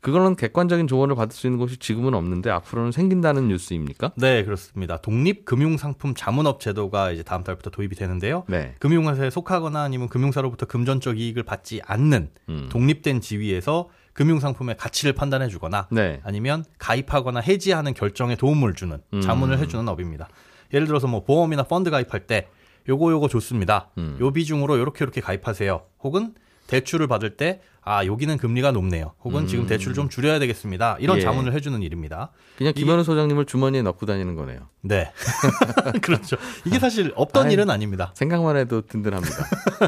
그거는 0.02 0.34
객관적인 0.34 0.88
조언을 0.88 1.14
받을 1.14 1.34
수 1.34 1.46
있는 1.46 1.60
곳이 1.60 1.76
지금은 1.76 2.12
없는데 2.14 2.50
앞으로는 2.50 2.90
생긴다는 2.90 3.46
뉴스입니까? 3.46 4.12
네, 4.16 4.44
그렇습니다. 4.44 4.96
독립금융상품 4.96 6.14
자문업 6.14 6.58
제도가 6.58 7.12
이제 7.12 7.22
다음 7.22 7.44
달부터 7.44 7.70
도입이 7.70 7.94
되는데요. 7.94 8.44
네. 8.48 8.74
금융회사에 8.80 9.30
속하거나 9.30 9.80
아니면 9.80 10.08
금융사로부터 10.08 10.66
금전적 10.66 11.20
이익을 11.20 11.44
받지 11.44 11.80
않는 11.86 12.30
음. 12.48 12.68
독립된 12.70 13.20
지위에서 13.20 13.90
금융상품의 14.12 14.76
가치를 14.76 15.12
판단해 15.12 15.46
주거나 15.46 15.86
네. 15.92 16.20
아니면 16.24 16.64
가입하거나 16.78 17.38
해지하는 17.38 17.94
결정에 17.94 18.34
도움을 18.34 18.74
주는 18.74 18.98
음. 19.14 19.20
자문을 19.20 19.60
해주는 19.60 19.86
업입니다. 19.88 20.28
예를 20.74 20.88
들어서 20.88 21.06
뭐 21.06 21.22
보험이나 21.22 21.62
펀드 21.62 21.90
가입할 21.90 22.26
때 22.26 22.48
요거 22.88 23.12
요거 23.12 23.28
좋습니다. 23.28 23.90
음. 23.98 24.16
요 24.20 24.32
비중으로 24.32 24.80
요렇게 24.80 25.02
요렇게 25.02 25.20
가입하세요. 25.20 25.80
혹은 26.02 26.34
대출을 26.72 27.06
받을 27.06 27.36
때 27.36 27.60
아, 27.84 28.06
여기는 28.06 28.38
금리가 28.38 28.70
높네요. 28.70 29.12
혹은 29.24 29.48
지금 29.48 29.66
대출을 29.66 29.94
좀 29.94 30.08
줄여야 30.08 30.38
되겠습니다. 30.38 30.98
이런 31.00 31.16
음. 31.16 31.18
예. 31.18 31.22
자문을 31.22 31.52
해주는 31.52 31.82
일입니다. 31.82 32.30
그냥 32.56 32.72
김현우 32.74 33.02
소장님을 33.02 33.44
주머니에 33.44 33.82
넣고 33.82 34.06
다니는 34.06 34.36
거네요. 34.36 34.68
네. 34.82 35.10
그렇죠. 36.00 36.36
이게 36.64 36.78
사실 36.78 37.12
없던 37.16 37.46
아이. 37.46 37.52
일은 37.52 37.70
아닙니다. 37.70 38.12
생각만 38.14 38.56
해도 38.56 38.82
든든합니다. 38.82 39.34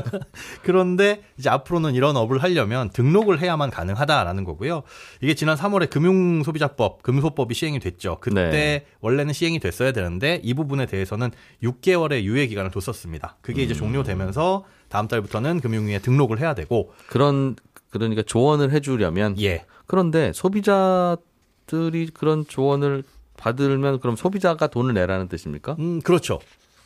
그런데 0.63 1.23
이제 1.39 1.49
앞으로는 1.49 1.95
이런 1.95 2.17
업을 2.17 2.43
하려면 2.43 2.91
등록을 2.91 3.41
해야만 3.41 3.71
가능하다라는 3.71 4.43
거고요. 4.43 4.83
이게 5.21 5.35
지난 5.35 5.57
3월에 5.57 5.89
금융소비자법, 5.89 7.05
금소법이 7.05 7.55
시행이 7.55 7.79
됐죠. 7.79 8.19
그때 8.21 8.51
네. 8.51 8.87
원래는 9.01 9.33
시행이 9.33 9.61
됐어야 9.61 9.93
되는데 9.93 10.41
이 10.43 10.53
부분에 10.55 10.87
대해서는 10.87 11.31
6개월의 11.63 12.25
유예 12.25 12.49
기간을 12.49 12.73
뒀었습니다. 12.73 13.37
그게 13.41 13.63
음. 13.63 13.65
이제 13.65 13.75
종료되면서 13.75 14.65
다음 14.95 15.09
달부터는 15.09 15.61
금융위에 15.61 15.99
등록을 15.99 16.39
해야 16.39 16.55
되고 16.55 16.93
그런 17.09 17.57
그러니까 17.91 18.23
조언을 18.23 18.71
해주려면 18.71 19.35
예. 19.41 19.65
그런데 19.87 20.33
소비자들이 20.33 22.11
그런 22.15 22.47
조언을 22.47 23.03
받으면 23.37 23.99
그럼 23.99 24.15
소비자가 24.15 24.69
돈을 24.69 24.95
내라는 24.95 25.27
뜻입니까? 25.27 25.75
음, 25.81 26.01
그렇죠. 26.01 26.39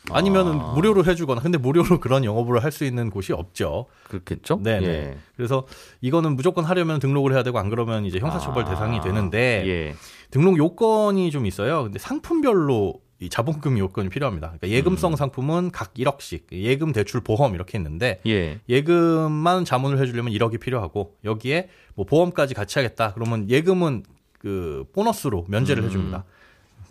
아니면은 0.09 0.53
아. 0.53 0.73
무료로 0.73 1.05
해주거나 1.05 1.41
근데 1.41 1.59
무료로 1.59 1.99
그런 2.01 2.25
영업을 2.25 2.63
할 2.63 2.71
수 2.71 2.83
있는 2.83 3.11
곳이 3.11 3.31
없죠. 3.31 3.85
그렇겠죠? 4.05 4.59
네네. 4.63 4.87
예. 4.87 5.17
그래서 5.37 5.67
이거는 6.01 6.35
무조건 6.35 6.65
하려면 6.65 6.99
등록을 6.99 7.33
해야 7.33 7.43
되고 7.43 7.59
안 7.59 7.69
그러면 7.69 8.05
이제 8.05 8.17
형사처벌 8.17 8.63
아. 8.63 8.69
대상이 8.69 9.01
되는데 9.01 9.63
예. 9.67 9.95
등록 10.31 10.57
요건이 10.57 11.29
좀 11.29 11.45
있어요. 11.45 11.83
근데 11.83 11.99
상품별로 11.99 13.01
이 13.21 13.29
자본금 13.29 13.77
요건이 13.77 14.09
필요합니다. 14.09 14.47
그러니까 14.47 14.69
예금성 14.69 15.15
상품은 15.17 15.71
각 15.71 15.93
1억씩, 15.95 16.51
예금 16.53 16.93
대출 16.93 17.21
보험 17.21 17.53
이렇게 17.53 17.77
있는데 17.77 18.21
예. 18.25 18.59
예금만 18.69 19.65
자문을 19.65 19.99
해주려면 19.99 20.31
1억이 20.33 20.59
필요하고 20.59 21.15
여기에 21.25 21.69
뭐 21.95 22.05
보험까지 22.05 22.53
같이 22.53 22.79
하겠다. 22.79 23.13
그러면 23.13 23.49
예금은 23.49 24.03
그 24.37 24.85
보너스로 24.93 25.45
면제를 25.49 25.83
음. 25.83 25.87
해줍니다. 25.87 26.23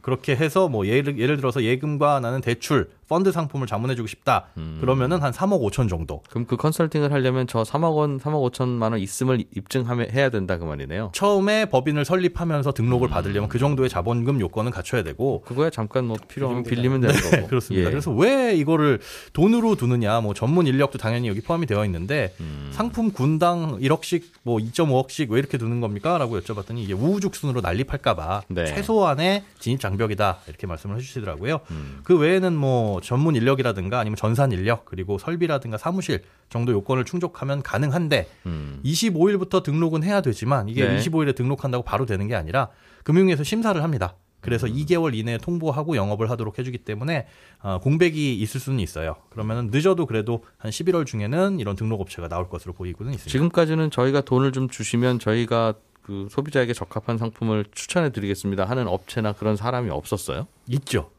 그렇게 0.03 0.37
해서 0.37 0.69
뭐 0.69 0.87
예를 0.87 1.19
예를 1.19 1.37
들어서 1.37 1.63
예금과 1.63 2.21
나는 2.21 2.41
대출 2.41 2.91
펀드 3.09 3.33
상품을 3.33 3.67
자문해주고 3.67 4.07
싶다. 4.07 4.47
음. 4.57 4.79
그러면은 4.81 5.23
한 5.23 5.33
3억 5.33 5.61
5천 5.62 5.88
정도. 5.88 6.23
그럼 6.29 6.47
그 6.47 6.57
컨설팅을 6.57 7.12
하려면 7.12 7.47
저 7.47 7.62
3억 7.62 7.97
원, 7.97 8.19
3억 8.19 8.53
5천만 8.53 8.93
원 8.93 8.99
있음을 8.99 9.45
입증해야 9.55 10.29
된다 10.31 10.59
그 10.59 10.65
말이네요. 10.65 11.11
처음에 11.15 11.67
법인을 11.67 12.05
설립하면서 12.05 12.73
등록을 12.73 13.09
음. 13.09 13.11
받으려면 13.11 13.49
그 13.49 13.59
정도의 13.59 13.88
자본금 13.88 14.41
요건은 14.41 14.71
갖춰야 14.71 15.03
되고 15.03 15.41
그거야 15.43 15.71
잠깐 15.71 16.05
뭐 16.05 16.17
필요하면 16.29 16.65
빌리면 16.65 17.00
되는 17.00 17.15
거고. 17.15 17.37
네, 17.37 17.47
그렇습니다. 17.47 17.87
예. 17.87 17.91
그래서 17.91 18.12
왜 18.12 18.55
이거를 18.55 19.00
돈으로 19.33 19.75
두느냐, 19.77 20.21
뭐 20.21 20.35
전문 20.35 20.67
인력도 20.67 20.99
당연히 20.99 21.29
여기 21.29 21.41
포함이 21.41 21.67
되어 21.67 21.85
있는데 21.87 22.35
음. 22.41 22.71
상품 22.73 23.11
군당 23.11 23.79
1억씩, 23.79 24.23
뭐 24.43 24.59
2.5억씩 24.59 25.31
왜 25.31 25.38
이렇게 25.38 25.59
두는 25.59 25.81
겁니까?라고 25.81 26.38
여쭤봤더니 26.41 26.79
이게 26.79 26.93
우후죽순으로 26.93 27.61
난립할까봐 27.61 28.43
네. 28.49 28.67
최소한의 28.67 29.45
진입 29.59 29.81
장벽이다 29.81 30.41
이렇게 30.47 30.67
말씀을 30.67 30.97
해주시더라고요. 30.97 31.61
음. 31.71 32.00
그 32.05 32.17
외에는 32.17 32.55
뭐 32.55 32.98
전문 33.00 33.37
인력이라든가 33.37 33.99
아니면 33.99 34.17
전산 34.17 34.52
인력 34.52 34.85
그리고 34.85 35.19
설비라든가 35.19 35.78
사무실 35.78 36.23
정도 36.49 36.73
요건을 36.73 37.05
충족하면 37.05 37.62
가능한데 37.62 38.28
음. 38.47 38.81
25일부터 38.85 39.62
등록은 39.62 40.02
해야 40.05 40.21
되지만 40.21 40.69
이게 40.69 40.87
네. 40.87 40.99
25일에 40.99 41.35
등록한다고 41.35 41.85
바로 41.85 42.07
되는 42.07 42.26
게 42.28 42.35
아니라 42.35 42.69
금융위에서 43.05 43.45
심사를 43.45 43.83
합니다. 43.83 44.17
그래서 44.40 44.67
음. 44.67 44.73
2개월 44.73 45.14
이내에 45.14 45.38
통보하고 45.38 45.97
영업을 45.97 46.31
하도록 46.31 46.59
해주기 46.59 46.78
때문에 46.78 47.26
어, 47.61 47.78
공백이 47.81 48.37
있을 48.37 48.61
수는 48.61 48.81
있어요. 48.81 49.17
그러면 49.31 49.69
늦어도 49.73 50.07
그래도 50.07 50.45
한 50.59 50.71
11월 50.71 51.07
중에는 51.07 51.59
이런 51.59 51.75
등록 51.76 52.00
업체가 52.00 52.28
나올 52.28 52.49
것으로 52.49 52.73
보이고는 52.73 53.12
있습니다. 53.12 53.31
지금까지는 53.31 53.90
저희가 53.90 54.21
돈을 54.21 54.52
좀 54.52 54.69
주시면 54.69 55.19
저희가 55.19 55.75
그 56.02 56.26
소비자에게 56.31 56.73
적합한 56.73 57.19
상품을 57.19 57.67
추천해 57.73 58.11
드리겠습니다 58.11 58.64
하는 58.64 58.88
업체나 58.88 59.35
그런 59.35 59.57
사람이 59.57 59.90
없었어요? 59.90 60.47
있죠. 60.69 61.11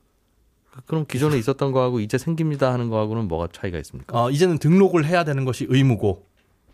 그럼 0.85 1.05
기존에 1.07 1.37
있었던 1.37 1.71
거하고 1.71 1.99
이제 1.99 2.17
생깁니다 2.17 2.71
하는 2.71 2.89
거하고는 2.89 3.27
뭐가 3.27 3.47
차이가 3.51 3.77
있습니까? 3.79 4.23
어, 4.23 4.31
이제는 4.31 4.59
등록을 4.59 5.05
해야 5.05 5.23
되는 5.23 5.45
것이 5.45 5.65
의무고 5.69 6.25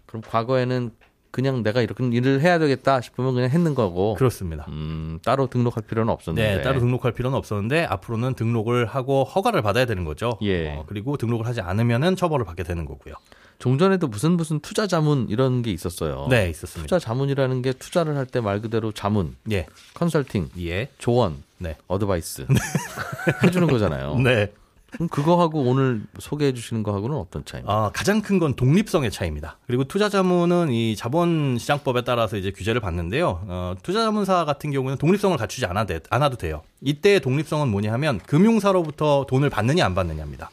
그럼 0.06 0.22
과거에는 0.28 0.92
그냥 1.36 1.64
내가 1.64 1.82
이렇게 1.82 2.06
일을 2.06 2.40
해야 2.40 2.60
되겠다 2.60 3.02
싶으면 3.02 3.34
그냥 3.34 3.50
했는 3.50 3.76
거고 3.76 4.14
그렇습니다. 4.14 4.66
음, 4.70 5.20
따로 5.26 5.48
등록할 5.48 5.84
필요는 5.84 6.12
없었는데 6.14 6.58
네, 6.58 6.62
따로 6.62 6.80
등록할 6.80 7.12
필요는 7.12 7.38
없었는데 7.38 7.84
앞으로는 7.84 8.36
등록을 8.36 8.86
하고 8.86 9.26
허가를 9.26 9.62
받아야 9.62 9.86
되는 9.86 10.06
거죠. 10.06 10.38
예. 10.44 10.70
어, 10.70 10.86
그리고 10.88 11.18
등록을 11.18 11.46
하지 11.46 11.60
않으면은 11.60 12.16
처벌을 12.16 12.46
받게 12.46 12.64
되는 12.64 12.86
거고요. 12.86 13.16
종전에도 13.60 14.08
무슨 14.08 14.32
무슨 14.34 14.60
투자 14.60 14.86
자문 14.88 15.28
이런 15.30 15.62
게 15.62 15.72
있었어요. 15.72 16.28
네, 16.30 16.50
있었습니다. 16.50 16.84
투자 16.88 17.00
자문이라는 17.00 17.62
게 17.62 17.74
투자를 17.74 18.18
할 18.18 18.26
때 18.26 18.42
말 18.42 18.62
그대로 18.62 18.92
자문, 18.92 19.36
예, 19.52 19.66
컨설팅, 19.94 20.50
예, 20.60 20.90
조언, 20.98 21.42
네, 21.58 21.78
어드바이스 21.88 22.48
해주는 23.44 23.68
거잖아요. 23.68 24.16
네. 24.20 24.52
그럼 24.92 25.10
그거하고 25.10 25.62
오늘 25.64 26.04
소개해 26.20 26.54
주시는 26.54 26.82
거하고는 26.82 27.18
어떤 27.18 27.44
차이입니까? 27.44 27.74
아, 27.74 27.92
가장 27.94 28.22
큰 28.22 28.40
건 28.40 28.54
독립성의 28.56 29.12
차이입니다. 29.12 29.58
그리고 29.68 29.84
투자자문은 29.84 30.72
이 30.72 30.96
자본시장법에 30.96 32.04
따라서 32.06 32.38
이제 32.38 32.52
규제를 32.52 32.80
받는데요. 32.80 33.42
어, 33.48 33.76
투자자문사 33.84 34.46
같은 34.46 34.72
경우는 34.72 34.98
독립성을 34.98 35.36
갖추지 35.38 35.66
않아도, 35.66 35.94
돼- 35.94 36.00
않아도 36.10 36.38
돼요. 36.38 36.62
이때의 36.82 37.20
독립성은 37.20 37.68
뭐냐 37.70 37.92
하면 37.94 38.20
금융사로부터 38.20 39.26
돈을 39.28 39.50
받느냐 39.50 39.86
안 39.86 39.96
받느냐입니다. 39.96 40.50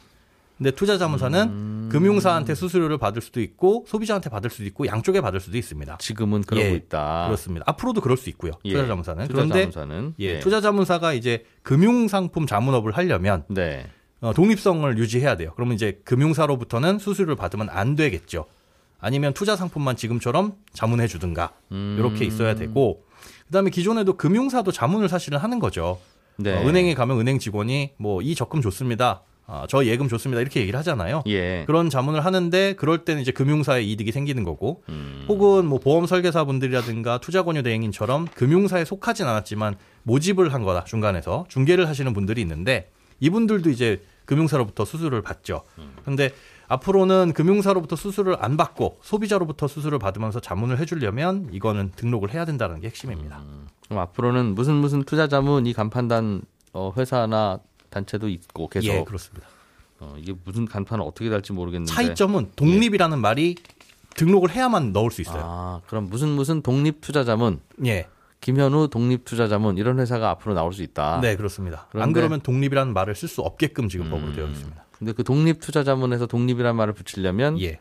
근데 0.57 0.71
투자 0.71 0.97
자문사는 0.97 1.39
음. 1.49 1.89
금융사한테 1.91 2.55
수수료를 2.55 2.97
받을 2.97 3.21
수도 3.21 3.41
있고 3.41 3.85
소비자한테 3.87 4.29
받을 4.29 4.49
수도 4.49 4.63
있고 4.65 4.85
양쪽에 4.87 5.19
받을 5.19 5.39
수도 5.39 5.57
있습니다. 5.57 5.97
지금은 5.97 6.41
그러고 6.43 6.65
예, 6.65 6.71
있다. 6.71 7.25
그렇습니다. 7.27 7.63
앞으로도 7.67 8.01
그럴 8.01 8.17
수 8.17 8.29
있고요. 8.29 8.51
예, 8.65 8.71
투자 8.73 8.87
자문사는. 8.87 9.27
그런데 9.27 9.65
투자자문사는 9.65 10.13
예, 10.19 10.39
투자 10.39 10.61
자문사가 10.61 11.13
이제 11.13 11.45
금융 11.63 12.07
상품 12.07 12.45
자문업을 12.45 12.91
하려면 12.95 13.43
네. 13.49 13.87
어, 14.21 14.33
독립성을 14.33 14.97
유지해야 14.97 15.35
돼요. 15.35 15.51
그러면 15.55 15.75
이제 15.75 15.99
금융사로부터는 16.05 16.99
수수료를 16.99 17.35
받으면 17.35 17.69
안 17.69 17.95
되겠죠. 17.95 18.45
아니면 18.99 19.33
투자 19.33 19.55
상품만 19.57 19.97
지금처럼 19.97 20.53
자문해 20.71 21.07
주든가 21.07 21.53
음. 21.73 21.97
이렇게 21.99 22.23
있어야 22.23 22.55
되고 22.55 23.03
그다음에 23.47 23.69
기존에도 23.69 24.15
금융사도 24.15 24.71
자문을 24.71 25.09
사실은 25.09 25.39
하는 25.39 25.59
거죠. 25.59 25.99
네. 26.37 26.55
어, 26.55 26.67
은행에 26.67 26.93
가면 26.93 27.19
은행 27.19 27.37
직원이 27.39 27.91
뭐 27.97 28.21
이 28.21 28.33
적금 28.33 28.61
좋습니다. 28.61 29.23
아, 29.45 29.65
저 29.67 29.85
예금 29.85 30.07
좋습니다. 30.07 30.41
이렇게 30.41 30.61
얘기를 30.61 30.77
하잖아요. 30.79 31.23
예. 31.27 31.63
그런 31.65 31.89
자문을 31.89 32.23
하는데 32.23 32.73
그럴 32.73 33.03
때는 33.03 33.21
이제 33.21 33.31
금융사에 33.31 33.83
이득이 33.83 34.11
생기는 34.11 34.43
거고 34.43 34.83
음. 34.89 35.25
혹은 35.27 35.65
뭐 35.65 35.79
보험 35.79 36.05
설계사 36.05 36.45
분들이라든가 36.45 37.19
투자 37.19 37.43
권유 37.43 37.63
대행인처럼 37.63 38.27
금융사에 38.33 38.85
속하진 38.85 39.27
않았지만 39.27 39.75
모집을 40.03 40.53
한 40.53 40.63
거다 40.63 40.85
중간에서 40.85 41.45
중개를 41.49 41.87
하시는 41.87 42.13
분들이 42.13 42.41
있는데 42.41 42.89
이분들도 43.19 43.69
이제 43.69 44.01
금융사로부터 44.25 44.85
수수료를 44.85 45.21
받죠. 45.21 45.63
근데 46.05 46.31
앞으로는 46.67 47.33
금융사로부터 47.33 47.95
수수료를 47.95 48.37
안 48.39 48.55
받고 48.57 48.99
소비자로부터 49.01 49.67
수수료를 49.67 49.99
받으면서 49.99 50.39
자문을 50.39 50.79
해주려면 50.79 51.49
이거는 51.51 51.91
등록을 51.95 52.33
해야 52.33 52.45
된다는 52.45 52.79
게 52.79 52.87
핵심입니다. 52.87 53.41
그럼 53.87 53.99
앞으로는 53.99 54.55
무슨 54.55 54.75
무슨 54.75 55.03
투자 55.03 55.27
자문 55.27 55.65
이 55.65 55.73
간판단 55.73 56.41
어, 56.71 56.93
회사나 56.97 57.59
단체도 57.93 58.29
있고 58.29 58.67
계속 58.67 58.87
예, 58.87 59.03
그렇습니다. 59.03 59.47
어, 59.99 60.15
이게 60.17 60.33
무슨 60.43 60.65
간판을 60.65 61.03
어떻게 61.03 61.29
달지 61.29 61.53
모르겠는데 61.53 61.93
차이점은 61.93 62.51
독립이라는 62.55 63.19
말이 63.19 63.55
등록을 64.15 64.51
해야만 64.51 64.91
넣을 64.91 65.11
수 65.11 65.21
있어요. 65.21 65.41
아, 65.43 65.81
그럼 65.87 66.09
무슨 66.09 66.29
무슨 66.29 66.61
독립 66.61 67.01
투자 67.01 67.23
자문 67.23 67.61
예, 67.85 68.07
김현우 68.43 68.89
독립투자자문 68.89 69.77
이런 69.77 69.99
회사가 69.99 70.29
앞으로 70.31 70.53
나올 70.53 70.73
수 70.73 70.83
있다. 70.83 71.21
네, 71.21 71.37
그렇습니다. 71.37 71.87
안 71.93 72.11
그러면 72.11 72.41
독립이라는 72.41 72.93
말을 72.93 73.15
쓸 73.15 73.29
수 73.29 73.41
없게끔 73.41 73.87
지금 73.87 74.09
법으로 74.09 74.31
음. 74.31 74.35
되어 74.35 74.47
있습니다. 74.47 74.85
근데 74.91 75.13
그 75.13 75.23
독립투자자문에서 75.23 76.27
독립이라는 76.27 76.75
말을 76.75 76.93
붙이려면 76.93 77.59
예. 77.61 77.79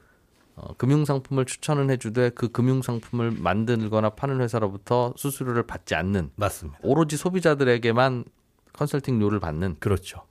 어, 0.55 0.73
금융상품을 0.77 1.47
추천은 1.47 1.91
해주되 1.91 2.31
그 2.31 2.49
금융상품을 2.53 3.33
만들거나 3.33 4.11
파는 4.11 4.41
회사로부터 4.41 5.13
수수료를 5.17 5.65
받지 5.65 5.97
않는 5.97 6.31
맞습니다. 6.37 6.79
오로지 6.83 7.17
소비자들에게만 7.17 8.25
컨설팅료를 8.73 9.41
받는 9.41 9.77
그렇죠. 9.79 10.23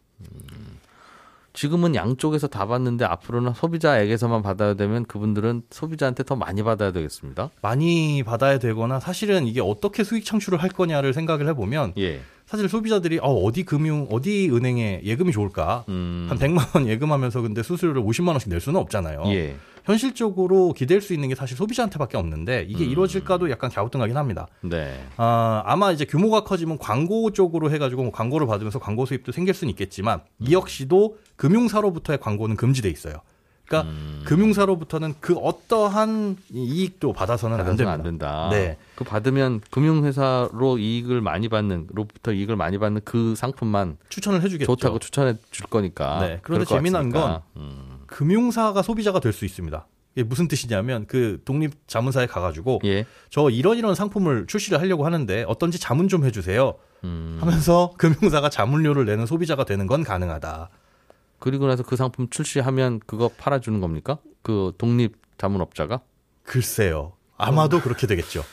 지금은 1.53 1.95
양쪽에서 1.95 2.47
다 2.47 2.65
받는데 2.65 3.03
앞으로는 3.05 3.53
소비자에게서만 3.53 4.41
받아야 4.41 4.73
되면 4.73 5.05
그분들은 5.05 5.63
소비자한테 5.69 6.23
더 6.23 6.35
많이 6.35 6.63
받아야 6.63 6.91
되겠습니다. 6.91 7.49
많이 7.61 8.23
받아야 8.23 8.57
되거나 8.57 8.99
사실은 8.99 9.47
이게 9.47 9.59
어떻게 9.61 10.03
수익 10.03 10.23
창출을 10.23 10.61
할 10.61 10.69
거냐를 10.69 11.13
생각을 11.13 11.49
해보면 11.49 11.93
예. 11.97 12.21
사실 12.45 12.69
소비자들이 12.69 13.19
어, 13.19 13.29
어디 13.29 13.63
금융 13.63 14.07
어디 14.11 14.49
은행에 14.49 15.01
예금이 15.03 15.31
좋을까 15.31 15.85
음. 15.89 16.27
한 16.29 16.37
100만 16.37 16.75
원 16.75 16.87
예금하면서 16.87 17.41
근데 17.41 17.63
수수료를 17.63 18.01
50만 18.01 18.29
원씩 18.29 18.49
낼 18.49 18.59
수는 18.61 18.79
없잖아요. 18.79 19.23
예. 19.27 19.55
현실적으로 19.85 20.73
기댈 20.73 21.01
수 21.01 21.13
있는 21.13 21.29
게 21.29 21.35
사실 21.35 21.57
소비자한테밖에 21.57 22.17
없는데 22.17 22.65
이게 22.67 22.85
음. 22.85 22.89
이루어질까도 22.89 23.49
약간 23.49 23.69
갸우뚱하긴 23.69 24.17
합니다. 24.17 24.47
네. 24.61 25.03
아, 25.17 25.63
아마 25.65 25.91
이제 25.91 26.05
규모가 26.05 26.43
커지면 26.43 26.77
광고 26.77 27.31
쪽으로 27.31 27.71
해가지고 27.71 28.03
뭐 28.03 28.11
광고를 28.11 28.47
받으면서 28.47 28.79
광고 28.79 29.05
수입도 29.05 29.31
생길 29.31 29.53
수는 29.53 29.69
있겠지만 29.71 30.21
음. 30.37 30.45
이 30.47 30.53
역시도 30.53 31.17
금융사로부터의 31.35 32.19
광고는 32.19 32.55
금지돼 32.55 32.89
있어요. 32.89 33.15
그러니까 33.65 33.89
음. 33.89 34.23
금융사로부터는 34.25 35.15
그 35.21 35.33
어떠한 35.35 36.35
이익도 36.51 37.13
받아서는 37.13 37.57
안 37.57 37.65
받아서는. 37.65 37.91
안 37.91 38.03
된다. 38.03 38.49
네. 38.51 38.77
그 38.95 39.05
받으면 39.05 39.61
금융회사로 39.71 40.77
이익을 40.77 41.21
많이 41.21 41.47
받는, 41.47 41.87
로부터 41.93 42.33
이익을 42.33 42.57
많이 42.57 42.77
받는 42.77 43.01
그 43.05 43.33
상품만 43.35 43.97
추천을 44.09 44.41
해주겠죠. 44.41 44.75
좋다고 44.75 44.99
추천해 44.99 45.35
줄 45.51 45.67
거니까. 45.67 46.19
네. 46.19 46.39
그런데 46.41 46.65
재미난 46.65 47.09
같으니까. 47.11 47.43
음. 47.55 48.00
금융사가 48.11 48.81
소비자가 48.81 49.19
될 49.19 49.31
수 49.33 49.45
있습니다. 49.45 49.87
이게 50.15 50.23
무슨 50.23 50.49
뜻이냐면 50.49 51.05
그 51.07 51.41
독립 51.45 51.71
자문사에 51.87 52.25
가가지고 52.27 52.81
예. 52.83 53.05
저 53.29 53.49
이런 53.49 53.77
이런 53.77 53.95
상품을 53.95 54.45
출시를 54.45 54.79
하려고 54.81 55.05
하는데 55.05 55.45
어떤지 55.47 55.79
자문 55.79 56.09
좀 56.09 56.25
해주세요. 56.25 56.75
음. 57.05 57.37
하면서 57.39 57.93
금융사가 57.97 58.49
자문료를 58.49 59.05
내는 59.05 59.25
소비자가 59.25 59.63
되는 59.63 59.87
건 59.87 60.03
가능하다. 60.03 60.69
그리고 61.39 61.65
나서 61.67 61.83
그 61.83 61.95
상품 61.95 62.29
출시하면 62.29 62.99
그거 63.07 63.29
팔아주는 63.37 63.79
겁니까? 63.79 64.17
그 64.41 64.73
독립 64.77 65.15
자문업자가? 65.37 66.01
글쎄요. 66.43 67.13
아마도 67.37 67.79
그렇게 67.79 68.05
되겠죠. 68.05 68.43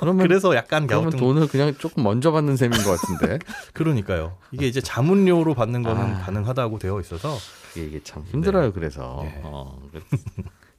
그러면 0.00 0.26
그래서 0.26 0.54
약간 0.54 0.86
그러면. 0.86 1.10
돈을 1.10 1.48
그냥 1.48 1.74
조금 1.78 2.02
먼저 2.04 2.30
받는 2.32 2.56
셈인 2.56 2.82
것 2.82 3.00
같은데 3.00 3.38
그러니까요. 3.74 4.36
이게 4.52 4.66
이제 4.66 4.80
자문료로 4.80 5.54
받는 5.54 5.82
거는 5.82 6.02
아. 6.16 6.18
가능하다고 6.20 6.78
되어 6.78 7.00
있어서 7.00 7.36
이게, 7.74 7.86
이게 7.86 8.02
참 8.02 8.22
힘들어요. 8.30 8.72
그래서 8.72 9.20
네. 9.24 9.40
어, 9.44 9.78
그- 9.92 10.02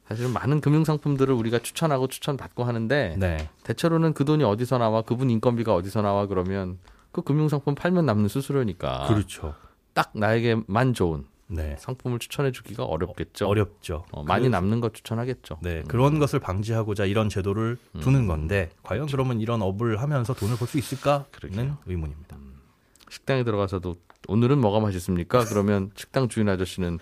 사실은 0.08 0.32
많은 0.34 0.60
금융 0.62 0.84
상품들을 0.86 1.34
우리가 1.36 1.60
추천하고 1.60 2.08
추천받고 2.08 2.64
하는데 2.64 3.16
네. 3.20 3.50
대체로는 3.64 4.14
그 4.14 4.26
돈이 4.26 4.44
어디서 4.44 4.80
나와 4.80 5.04
그분 5.04 5.30
인건비가 5.30 5.76
어디서 5.76 6.02
나와 6.02 6.26
그러면 6.26 6.80
그 7.12 7.22
금융 7.22 7.48
상품 7.48 7.76
팔면 7.76 8.06
남는 8.08 8.28
수수료니까 8.28 9.06
그렇죠. 9.08 9.54
딱 9.94 10.10
나에게만 10.16 10.94
좋은 10.96 11.26
네. 11.52 11.76
상품을 11.80 12.20
추천해 12.20 12.52
주기가 12.52 12.84
어렵겠죠. 12.86 13.48
어 13.50 13.54
렵죠. 13.54 14.06
어, 14.12 14.24
많이 14.24 14.44
그래서- 14.44 14.52
남는 14.52 14.82
거 14.82 14.90
추천하겠죠. 14.90 15.58
네, 15.62 15.84
그런 15.88 16.20
것을 16.20 16.40
방지하고자 16.40 17.06
이런 17.06 17.28
제도를 17.28 17.78
음. 17.96 18.00
두는 18.02 18.28
건데 18.28 18.70
과연 18.84 19.08
그러면 19.08 19.42
이런 19.42 19.62
업을 19.62 20.00
하면서 20.02 20.34
돈을 20.34 20.58
벌 20.58 20.68
수 20.68 20.78
있을까는 20.78 21.26
그러게요. 21.32 21.78
의문입니다. 21.88 22.38
식당에 23.10 23.44
들어가서도 23.44 23.98
오늘은 24.28 24.60
뭐가 24.60 24.80
맛있습니까? 24.80 25.46
그러면 25.46 25.90
식당 25.98 26.28
주인 26.30 26.48
아저씨는 26.50 27.00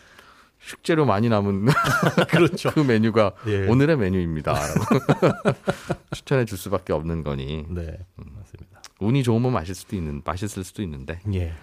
식재료 0.59 1.05
많이 1.05 1.27
남은 1.29 1.65
그렇죠. 2.29 2.71
그 2.71 2.79
메뉴가 2.79 3.33
예. 3.47 3.67
오늘의 3.67 3.97
메뉴입니다. 3.97 4.55
추천해 6.13 6.45
줄 6.45 6.57
수밖에 6.57 6.93
없는 6.93 7.23
거니 7.23 7.65
네, 7.69 7.97
맞습니다. 8.15 8.81
운이 8.99 9.23
좋으면 9.23 9.51
맛있을 9.53 9.75
수도 9.75 9.95
있는 9.95 10.21
맛있을 10.25 10.63
수도 10.63 10.81
있는데 10.81 11.19
예. 11.33 11.53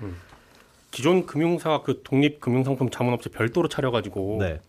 기존 0.95 1.27
금융사가 1.27 1.83
그 1.83 2.03
독립 2.05 2.41
금융상품 2.41 2.89
자문업체 2.89 3.31
별도로 3.31 3.67
차려가지고 3.67 4.37
네, 4.39 4.61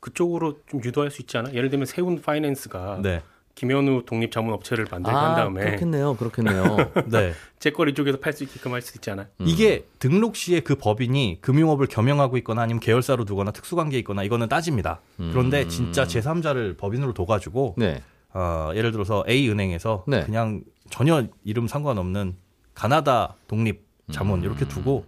그쪽으로 0.00 0.60
좀 0.66 0.82
유도할 0.82 1.10
수 1.10 1.20
있지 1.20 1.36
않아? 1.36 1.52
예를 1.52 1.68
들면 1.68 1.84
세운 1.84 2.22
파이낸스가 2.22 3.00
네, 3.02 3.20
김현우 3.54 4.04
독립 4.06 4.32
자문업체를 4.32 4.86
만들게 4.90 5.14
한 5.14 5.34
다음에 5.36 5.60
아, 5.60 5.64
그렇겠네요, 5.66 6.16
그렇겠네요. 6.16 6.64
네. 7.12 7.34
제거리 7.58 7.92
쪽에서 7.92 8.18
팔 8.18 8.32
수 8.32 8.44
있게끔 8.44 8.72
할 8.72 8.80
수 8.80 8.96
있지 8.96 9.10
않아? 9.10 9.26
음. 9.42 9.46
이게 9.46 9.84
등록 9.98 10.36
시에 10.36 10.60
그 10.60 10.74
법인이 10.74 11.40
금융업을 11.42 11.86
겸용하고 11.86 12.38
있거나 12.38 12.62
아니면 12.62 12.80
계열사로 12.80 13.26
두거나 13.26 13.50
특수관계에 13.50 13.98
있거나 13.98 14.22
이거는 14.22 14.48
따집니다. 14.48 15.02
그런데 15.18 15.64
음. 15.64 15.68
진짜 15.68 16.04
제3자를 16.04 16.78
법인으로 16.78 17.12
둬가지고 17.12 17.74
네, 17.76 18.00
어, 18.32 18.70
예를 18.74 18.90
들어서 18.90 19.22
A 19.28 19.50
은행에서 19.50 20.04
네. 20.08 20.22
그냥 20.24 20.62
전혀 20.88 21.26
이름 21.44 21.68
상관없는 21.68 22.36
가나다 22.72 23.36
독립 23.48 23.86
자문 24.10 24.38
음. 24.38 24.44
이렇게 24.44 24.66
두고 24.66 25.04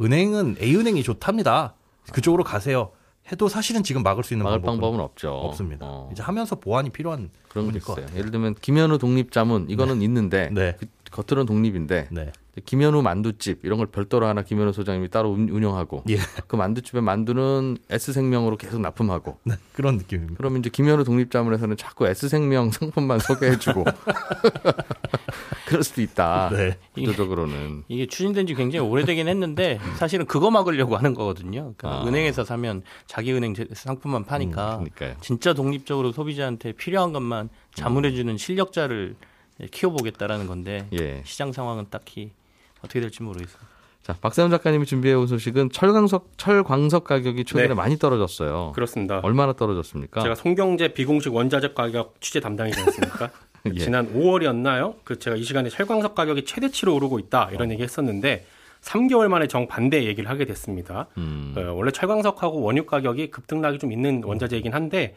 은행은 0.00 0.56
A 0.60 0.76
은행이 0.76 1.02
좋답니다. 1.02 1.74
그쪽으로 2.12 2.44
가세요. 2.44 2.92
해도 3.30 3.48
사실은 3.48 3.82
지금 3.82 4.02
막을 4.02 4.24
수 4.24 4.32
있는 4.32 4.44
막을 4.44 4.62
방법은 4.62 5.00
없죠. 5.00 5.30
없습니다. 5.30 5.84
어, 5.86 6.08
이제 6.12 6.22
하면서 6.22 6.56
보완이 6.56 6.90
필요한 6.90 7.30
그런 7.48 7.70
게 7.70 7.76
있어요. 7.78 7.96
같아요. 7.96 8.18
예를 8.18 8.30
들면 8.30 8.54
김현우 8.54 8.96
독립자문 8.98 9.66
이거는 9.68 10.00
있는데 10.02 10.48
네. 10.52 10.76
그 10.78 10.86
겉으로는 11.10 11.46
독립인데 11.46 12.08
네. 12.10 12.32
김현우 12.64 13.02
만두집 13.02 13.60
이런 13.64 13.78
걸 13.78 13.86
별도로 13.86 14.26
하나 14.26 14.42
김현우 14.42 14.72
소장님이 14.72 15.08
따로 15.10 15.30
운- 15.30 15.48
운영하고 15.48 16.04
예. 16.10 16.18
그 16.46 16.56
만두집의 16.56 17.02
만두는 17.02 17.78
S생명으로 17.90 18.56
계속 18.56 18.80
납품하고 18.80 19.38
네. 19.44 19.54
그런 19.72 19.96
느낌입니다. 19.96 20.34
그러면 20.36 20.60
이제 20.60 20.70
김현우 20.70 21.04
독립자문에서는 21.04 21.76
자꾸 21.76 22.06
S생명 22.06 22.70
상품만 22.72 23.18
소개해주고 23.20 23.84
그럴 25.66 25.82
수도 25.82 26.00
있다. 26.00 26.48
네. 26.52 26.78
구조적으로는 26.94 27.84
이게 27.88 28.06
추진된 28.06 28.46
지 28.46 28.54
굉장히 28.54 28.86
오래되긴 28.88 29.28
했는데 29.28 29.78
사실은 29.96 30.24
그거 30.26 30.50
막으려고 30.50 30.96
하는 30.96 31.14
거거든요. 31.14 31.74
그러니까 31.76 32.02
아. 32.02 32.06
은행에서 32.06 32.44
사면 32.44 32.82
자기 33.06 33.32
은행 33.32 33.54
제- 33.54 33.66
상품만 33.72 34.24
파니까 34.24 34.78
그러니까요. 34.78 35.14
진짜 35.20 35.52
독립적으로 35.52 36.12
소비자한테 36.12 36.72
필요한 36.72 37.12
것만 37.12 37.50
자문해주는 37.74 38.36
실력자를 38.38 39.16
키워보겠다라는 39.70 40.46
건데 40.46 40.86
예. 40.98 41.20
시장 41.24 41.52
상황은 41.52 41.86
딱히 41.90 42.30
어떻게 42.80 43.00
될지 43.00 43.22
모르겠어요. 43.22 43.62
자 44.02 44.14
박세훈 44.20 44.50
작가님이 44.50 44.86
준비해 44.86 45.14
온 45.14 45.26
소식은 45.26 45.70
철광석 45.70 46.32
철광석 46.36 47.04
가격이 47.04 47.44
최근에 47.44 47.68
네. 47.68 47.74
많이 47.74 47.98
떨어졌어요. 47.98 48.72
그렇습니다. 48.74 49.20
얼마나 49.22 49.52
떨어졌습니까? 49.52 50.22
제가 50.22 50.34
송경제 50.34 50.94
비공식 50.94 51.34
원자재 51.34 51.74
가격 51.74 52.20
취재 52.20 52.40
담당이지 52.40 52.80
않습니까? 52.80 53.30
예. 53.74 53.78
지난 53.78 54.12
5월이었나요? 54.14 54.94
그 55.04 55.18
제가 55.18 55.36
이 55.36 55.42
시간에 55.42 55.68
철광석 55.68 56.14
가격이 56.14 56.44
최대치로 56.44 56.94
오르고 56.94 57.18
있다 57.18 57.50
이런 57.52 57.70
얘기 57.70 57.82
했었는데 57.82 58.46
3개월 58.80 59.28
만에 59.28 59.46
정반대 59.46 60.04
얘기를 60.04 60.30
하게 60.30 60.44
됐습니다. 60.46 61.08
음. 61.18 61.54
어, 61.56 61.72
원래 61.72 61.90
철광석하고 61.90 62.60
원유 62.62 62.86
가격이 62.86 63.30
급등락이 63.30 63.78
좀 63.78 63.92
있는 63.92 64.22
원자재이긴 64.24 64.72
한데 64.72 65.16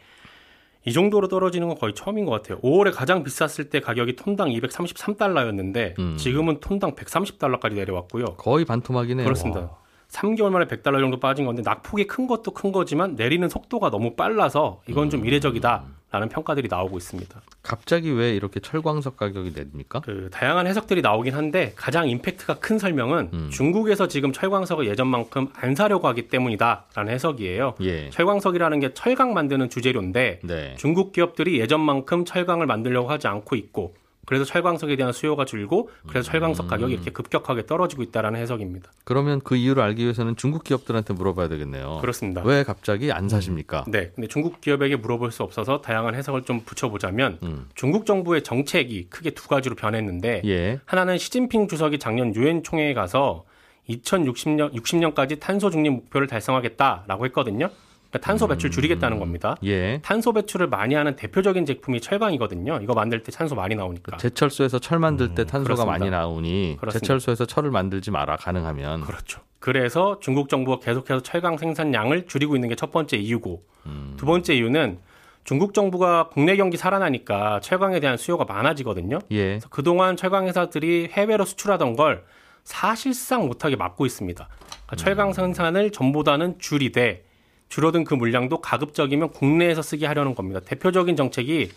이 0.84 0.92
정도로 0.92 1.28
떨어지는 1.28 1.68
건 1.68 1.78
거의 1.78 1.94
처음인 1.94 2.24
것 2.24 2.32
같아요. 2.32 2.60
5월에 2.60 2.92
가장 2.92 3.22
비쌌을 3.22 3.70
때 3.70 3.80
가격이 3.80 4.16
톤당 4.16 4.48
233달러였는데 4.50 5.98
음. 5.98 6.16
지금은 6.16 6.60
톤당 6.60 6.94
130달러까지 6.94 7.74
내려왔고요. 7.74 8.24
거의 8.36 8.64
반토막이네요. 8.64 9.24
그렇습니다. 9.24 9.81
3개월 10.12 10.50
만에 10.50 10.66
100달러 10.66 11.00
정도 11.00 11.18
빠진 11.18 11.46
건데 11.46 11.62
낙폭이 11.64 12.06
큰 12.06 12.26
것도 12.26 12.52
큰 12.52 12.70
거지만 12.70 13.14
내리는 13.16 13.48
속도가 13.48 13.90
너무 13.90 14.14
빨라서 14.14 14.82
이건 14.86 15.04
음. 15.04 15.10
좀 15.10 15.26
이례적이다라는 15.26 16.28
평가들이 16.30 16.68
나오고 16.68 16.98
있습니다. 16.98 17.40
갑자기 17.62 18.10
왜 18.10 18.34
이렇게 18.34 18.60
철광석 18.60 19.16
가격이 19.16 19.52
내립니까? 19.54 20.00
그 20.00 20.28
다양한 20.30 20.66
해석들이 20.66 21.00
나오긴 21.00 21.34
한데 21.34 21.72
가장 21.76 22.08
임팩트가 22.08 22.58
큰 22.58 22.78
설명은 22.78 23.30
음. 23.32 23.50
중국에서 23.50 24.06
지금 24.08 24.32
철광석을 24.32 24.86
예전만큼 24.86 25.48
안 25.54 25.74
사려고 25.74 26.08
하기 26.08 26.28
때문이다라는 26.28 27.12
해석이에요. 27.12 27.74
예. 27.80 28.10
철광석이라는 28.10 28.80
게 28.80 28.92
철강 28.92 29.32
만드는 29.32 29.70
주재료인데 29.70 30.40
네. 30.44 30.74
중국 30.76 31.12
기업들이 31.12 31.58
예전만큼 31.58 32.26
철강을 32.26 32.66
만들려고 32.66 33.08
하지 33.08 33.28
않고 33.28 33.56
있고 33.56 33.94
그래서 34.24 34.44
철광석에 34.44 34.94
대한 34.96 35.12
수요가 35.12 35.44
줄고 35.44 35.90
그래서 36.06 36.30
철광석 36.30 36.68
가격이 36.68 36.92
이렇게 36.94 37.10
급격하게 37.10 37.66
떨어지고 37.66 38.02
있다라는 38.04 38.38
해석입니다. 38.40 38.92
그러면 39.04 39.40
그 39.42 39.56
이유를 39.56 39.82
알기 39.82 40.02
위해서는 40.02 40.36
중국 40.36 40.62
기업들한테 40.62 41.12
물어봐야 41.14 41.48
되겠네요. 41.48 41.98
그렇습니다. 42.00 42.42
왜 42.44 42.62
갑자기 42.62 43.10
안 43.10 43.28
사십니까? 43.28 43.84
네, 43.88 44.12
근데 44.14 44.28
중국 44.28 44.60
기업에게 44.60 44.96
물어볼 44.96 45.32
수 45.32 45.42
없어서 45.42 45.80
다양한 45.80 46.14
해석을 46.14 46.42
좀 46.44 46.60
붙여보자면 46.60 47.38
음. 47.42 47.66
중국 47.74 48.06
정부의 48.06 48.44
정책이 48.44 49.08
크게 49.10 49.30
두 49.30 49.48
가지로 49.48 49.74
변했는데 49.74 50.42
예. 50.44 50.80
하나는 50.84 51.18
시진핑 51.18 51.66
주석이 51.66 51.98
작년 51.98 52.34
유엔 52.36 52.62
총회에 52.62 52.94
가서 52.94 53.44
2060년 53.88 54.72
60년까지 54.72 55.40
탄소 55.40 55.68
중립 55.68 55.90
목표를 55.90 56.28
달성하겠다라고 56.28 57.26
했거든요. 57.26 57.70
그러니까 58.12 58.26
탄소 58.26 58.46
배출 58.46 58.70
줄이겠다는 58.70 59.18
겁니다. 59.18 59.56
예. 59.64 59.98
탄소 60.02 60.34
배출을 60.34 60.68
많이 60.68 60.94
하는 60.94 61.16
대표적인 61.16 61.64
제품이 61.64 62.02
철강이거든요. 62.02 62.80
이거 62.82 62.92
만들 62.92 63.22
때 63.22 63.32
탄소 63.32 63.54
많이 63.54 63.74
나오니까. 63.74 64.18
제철소에서 64.18 64.78
철 64.78 64.98
만들 64.98 65.28
때 65.34 65.44
탄소가 65.44 65.62
그렇습니다. 65.64 65.90
많이 65.98 66.10
나오니 66.10 66.76
그렇습니다. 66.78 66.98
제철소에서 67.00 67.46
철을 67.46 67.70
만들지 67.70 68.10
마라 68.10 68.36
가능하면. 68.36 69.00
그렇죠. 69.00 69.40
그래서 69.60 70.18
중국 70.20 70.50
정부가 70.50 70.80
계속해서 70.84 71.22
철강 71.22 71.56
생산량을 71.56 72.26
줄이고 72.26 72.54
있는 72.54 72.68
게 72.68 72.74
첫 72.74 72.90
번째 72.92 73.16
이유고 73.16 73.62
음. 73.86 74.14
두 74.18 74.26
번째 74.26 74.54
이유는 74.54 74.98
중국 75.44 75.72
정부가 75.72 76.28
국내 76.28 76.56
경기 76.56 76.76
살아나니까 76.76 77.60
철강에 77.60 77.98
대한 78.00 78.16
수요가 78.18 78.44
많아지거든요. 78.44 79.20
예. 79.30 79.46
그래서 79.46 79.68
그동안 79.70 80.16
철강 80.16 80.46
회사들이 80.48 81.08
해외로 81.12 81.44
수출하던 81.46 81.96
걸 81.96 82.24
사실상 82.64 83.46
못하게 83.46 83.76
막고 83.76 84.04
있습니다. 84.04 84.48
그러니까 84.86 84.96
철강 84.96 85.32
생산을 85.32 85.90
전보다는 85.92 86.58
줄이되 86.58 87.24
줄어든 87.72 88.04
그 88.04 88.12
물량도 88.12 88.60
가급적이면 88.60 89.30
국내에서 89.30 89.80
쓰게 89.80 90.04
하려는 90.04 90.34
겁니다. 90.34 90.60
대표적인 90.60 91.16
정책이 91.16 91.70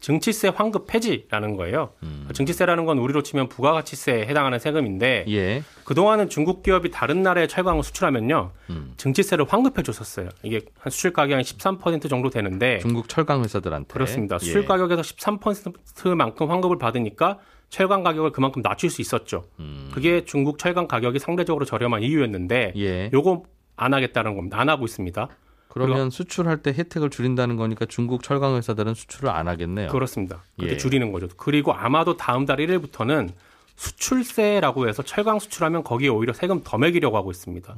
증치세 0.00 0.48
환급 0.48 0.86
폐지라는 0.86 1.56
거예요. 1.58 1.90
증치세라는 2.32 2.86
건 2.86 2.96
우리로 2.96 3.22
치면 3.22 3.50
부가가치세에 3.50 4.22
해당하는 4.26 4.58
세금인데 4.58 5.26
예. 5.28 5.62
그동안은 5.84 6.30
중국 6.30 6.62
기업이 6.62 6.90
다른 6.90 7.22
나라에 7.22 7.48
철강을 7.48 7.82
수출하면요. 7.82 8.50
음. 8.70 8.94
증치세를 8.96 9.44
환급해 9.46 9.82
줬었어요. 9.82 10.30
이게 10.42 10.62
한 10.78 10.90
수출 10.90 11.12
가격이 11.12 11.42
한13% 11.42 12.08
정도 12.08 12.30
되는데 12.30 12.78
중국 12.78 13.10
철강 13.10 13.44
회사들한테. 13.44 13.92
그렇습니다. 13.92 14.36
예. 14.36 14.46
수출 14.46 14.64
가격에서 14.64 15.02
13%만큼 15.02 16.50
환급을 16.50 16.78
받으니까 16.78 17.38
철강 17.68 18.02
가격을 18.02 18.32
그만큼 18.32 18.62
낮출 18.62 18.88
수 18.88 19.02
있었죠. 19.02 19.44
그게 19.92 20.24
중국 20.24 20.58
철강 20.58 20.88
가격이 20.88 21.18
상대적으로 21.18 21.66
저렴한 21.66 22.02
이유였는데 22.02 22.72
음. 22.74 22.80
예. 22.80 23.10
요거 23.12 23.42
안 23.76 23.94
하겠다는 23.94 24.34
겁니다. 24.34 24.58
안 24.58 24.68
하고 24.68 24.84
있습니다. 24.84 25.28
그러면 25.72 26.10
수출할 26.10 26.58
때 26.58 26.74
혜택을 26.76 27.08
줄인다는 27.08 27.56
거니까 27.56 27.86
중국 27.86 28.22
철강 28.22 28.56
회사들은 28.56 28.92
수출을 28.92 29.30
안 29.30 29.48
하겠네요. 29.48 29.88
그렇습니다. 29.88 30.42
그렇게 30.56 30.74
예. 30.74 30.76
줄이는 30.76 31.12
거죠. 31.12 31.28
그리고 31.38 31.72
아마도 31.72 32.18
다음 32.18 32.44
달 32.44 32.58
1일부터는 32.58 33.30
수출세라고 33.76 34.86
해서 34.86 35.02
철강 35.02 35.38
수출하면 35.38 35.82
거기에 35.82 36.10
오히려 36.10 36.34
세금 36.34 36.60
더 36.62 36.76
매기려고 36.76 37.16
하고 37.16 37.30
있습니다. 37.30 37.74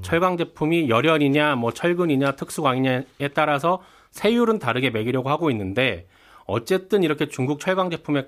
철강 0.00 0.38
제품이 0.38 0.88
열연이냐 0.88 1.56
뭐 1.56 1.70
철근이냐 1.70 2.32
특수광이냐에 2.32 3.28
따라서 3.34 3.82
세율은 4.12 4.58
다르게 4.58 4.88
매기려고 4.88 5.28
하고 5.28 5.50
있는데 5.50 6.06
어쨌든 6.46 7.02
이렇게 7.02 7.28
중국 7.28 7.60
철강 7.60 7.90
제품에 7.90 8.26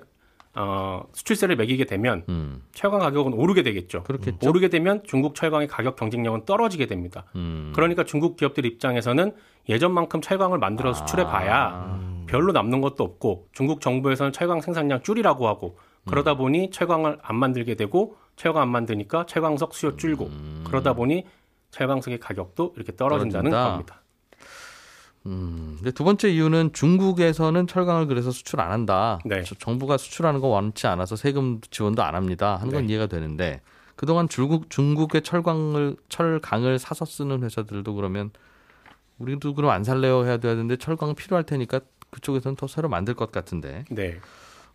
어, 0.57 1.05
수출세를 1.13 1.55
매기게 1.55 1.85
되면 1.85 2.23
음. 2.29 2.63
철강 2.73 2.99
가격은 2.99 3.33
오르게 3.33 3.61
되겠죠. 3.61 4.03
그렇겠죠. 4.03 4.49
오르게 4.49 4.69
되면 4.69 5.03
중국 5.03 5.35
철강의 5.35 5.67
가격 5.67 5.95
경쟁력은 5.95 6.45
떨어지게 6.45 6.87
됩니다. 6.87 7.25
음. 7.35 7.71
그러니까 7.75 8.03
중국 8.03 8.37
기업들 8.37 8.65
입장에서는 8.65 9.33
예전만큼 9.69 10.21
철강을 10.21 10.57
만들어 10.57 10.93
수출해 10.93 11.25
봐야 11.25 11.99
별로 12.25 12.51
남는 12.53 12.81
것도 12.81 13.03
없고 13.03 13.47
중국 13.51 13.81
정부에서는 13.81 14.31
철강 14.31 14.61
생산량 14.61 15.03
줄이라고 15.03 15.47
하고 15.47 15.77
그러다 16.05 16.35
보니 16.35 16.71
철강을 16.71 17.19
안 17.21 17.35
만들게 17.35 17.75
되고 17.75 18.15
철강 18.35 18.63
안 18.63 18.69
만드니까 18.69 19.25
철강석 19.25 19.75
수요 19.75 19.95
줄고 19.95 20.29
그러다 20.65 20.93
보니 20.93 21.25
철강석의 21.71 22.19
가격도 22.19 22.73
이렇게 22.75 22.95
떨어진다는 22.95 23.51
떨어진다. 23.51 23.69
겁니다. 23.71 24.01
음. 25.27 25.73
근데 25.77 25.91
두 25.91 26.03
번째 26.03 26.29
이유는 26.29 26.71
중국에서는 26.73 27.67
철강을 27.67 28.07
그래서 28.07 28.31
수출 28.31 28.61
안 28.61 28.71
한다. 28.71 29.19
네. 29.25 29.43
저- 29.43 29.55
정부가 29.55 29.97
수출하는 29.97 30.39
거 30.39 30.47
원치 30.47 30.87
않아서 30.87 31.15
세금 31.15 31.59
지원도 31.69 32.01
안 32.03 32.15
합니다. 32.15 32.55
하는 32.55 32.73
건 32.73 32.85
네. 32.85 32.93
이해가 32.93 33.07
되는데 33.07 33.61
그동안 33.95 34.29
중국 34.29 34.69
중국의 34.69 35.21
철강을 35.23 35.97
철강을 36.09 36.79
사서 36.79 37.05
쓰는 37.05 37.43
회사들도 37.43 37.93
그러면 37.95 38.31
우리도 39.19 39.53
그럼 39.55 39.71
안 39.71 39.83
살래요 39.83 40.25
해야 40.25 40.37
되는데 40.37 40.77
철강 40.77 41.15
필요할 41.15 41.43
테니까 41.45 41.81
그쪽에서는 42.11 42.55
더 42.55 42.67
새로 42.67 42.87
만들 42.89 43.13
것 43.15 43.31
같은데. 43.31 43.85
네. 43.89 44.19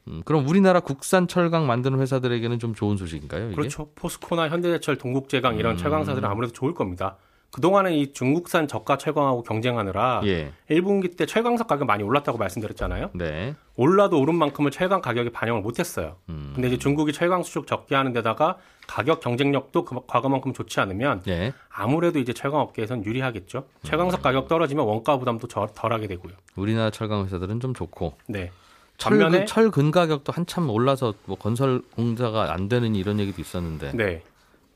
음, 0.08 0.20
그럼 0.24 0.46
우리나라 0.48 0.80
국산 0.80 1.28
철강 1.28 1.66
만드는 1.66 2.00
회사들에게는 2.00 2.58
좀 2.58 2.74
좋은 2.74 2.96
소식인가요? 2.96 3.46
이게? 3.46 3.54
그렇죠. 3.54 3.88
포스코나 3.94 4.48
현대제철, 4.48 4.98
동국제강 4.98 5.56
이런 5.58 5.74
음. 5.74 5.76
철강사들은 5.76 6.28
아무래도 6.28 6.52
좋을 6.52 6.74
겁니다. 6.74 7.16
그동안은 7.52 7.92
이 7.92 8.12
중국산 8.14 8.66
저가 8.66 8.96
철강하고 8.96 9.42
경쟁하느라 9.42 10.22
예. 10.24 10.52
1분기 10.70 11.16
때 11.18 11.26
철강석 11.26 11.68
가격 11.68 11.86
많이 11.86 12.02
올랐다고 12.02 12.38
말씀드렸잖아요. 12.38 13.10
네. 13.12 13.54
올라도 13.76 14.18
오른 14.18 14.34
만큼을 14.36 14.70
철강 14.70 15.02
가격에 15.02 15.30
반영을 15.30 15.60
못했어요. 15.60 16.16
음. 16.30 16.52
근데 16.54 16.68
이제 16.68 16.78
중국이 16.78 17.12
철강 17.12 17.42
수출 17.42 17.66
적게 17.66 17.94
하는 17.94 18.14
데다가 18.14 18.56
가격 18.86 19.20
경쟁력도 19.20 19.84
그- 19.84 20.00
과거만큼 20.06 20.54
좋지 20.54 20.80
않으면 20.80 21.22
예. 21.28 21.52
아무래도 21.68 22.18
이제 22.18 22.32
철강 22.32 22.58
업계에선 22.60 23.04
유리하겠죠. 23.04 23.66
철강석 23.82 24.22
가격 24.22 24.48
떨어지면 24.48 24.86
원가 24.86 25.18
부담도 25.18 25.46
저- 25.48 25.68
덜하게 25.74 26.06
되고요. 26.06 26.32
우리나라 26.56 26.88
철강 26.88 27.24
회사들은 27.26 27.60
좀 27.60 27.74
좋고 27.74 28.14
네. 28.28 28.50
철, 28.96 29.18
반면에 29.18 29.44
철근 29.44 29.90
가격도 29.90 30.32
한참 30.32 30.70
올라서 30.70 31.12
뭐 31.26 31.36
건설 31.36 31.82
공사가 31.96 32.52
안 32.52 32.68
되는 32.68 32.94
이런 32.94 33.20
얘기도 33.20 33.42
있었는데 33.42 33.92
네. 33.94 34.22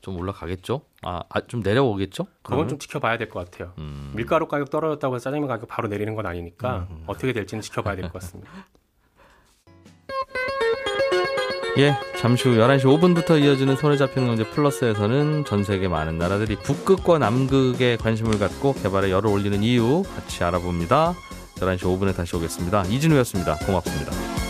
좀 0.07 0.17
올라가겠죠? 0.17 0.81
아, 1.03 1.21
아, 1.27 1.41
좀 1.41 1.59
내려오겠죠? 1.59 2.23
그건 2.23 2.33
그러면? 2.43 2.67
좀 2.69 2.79
지켜봐야 2.79 3.17
될 3.17 3.27
것 3.29 3.43
같아요. 3.51 3.73
음. 3.77 4.13
밀가루 4.15 4.47
가격 4.47 4.69
떨어졌다고 4.69 5.15
해서 5.15 5.23
짜장면 5.23 5.49
가격 5.49 5.67
바로 5.67 5.89
내리는 5.89 6.15
건 6.15 6.25
아니니까 6.25 6.87
어떻게 7.07 7.33
될지는 7.33 7.61
지켜봐야 7.61 7.97
될 7.97 8.03
것 8.09 8.13
같습니다. 8.13 8.49
예, 11.77 11.93
잠시 12.17 12.47
후 12.47 12.55
11시 12.55 12.83
5분부터 12.85 13.39
이어지는 13.43 13.75
손에 13.75 13.97
잡히는 13.97 14.27
경제 14.29 14.49
플러스에서는 14.49 15.43
전 15.45 15.63
세계 15.65 15.87
많은 15.89 16.17
나라들이 16.17 16.55
북극과 16.55 17.19
남극에 17.19 17.97
관심을 17.97 18.39
갖고 18.39 18.73
개발에 18.73 19.11
열을 19.11 19.29
올리는 19.29 19.61
이유 19.61 20.03
같이 20.15 20.41
알아봅니다. 20.43 21.13
11시 21.57 21.79
5분에 21.81 22.15
다시 22.15 22.35
오겠습니다. 22.35 22.83
이진우였습니다. 22.85 23.57
고맙습니다. 23.65 24.46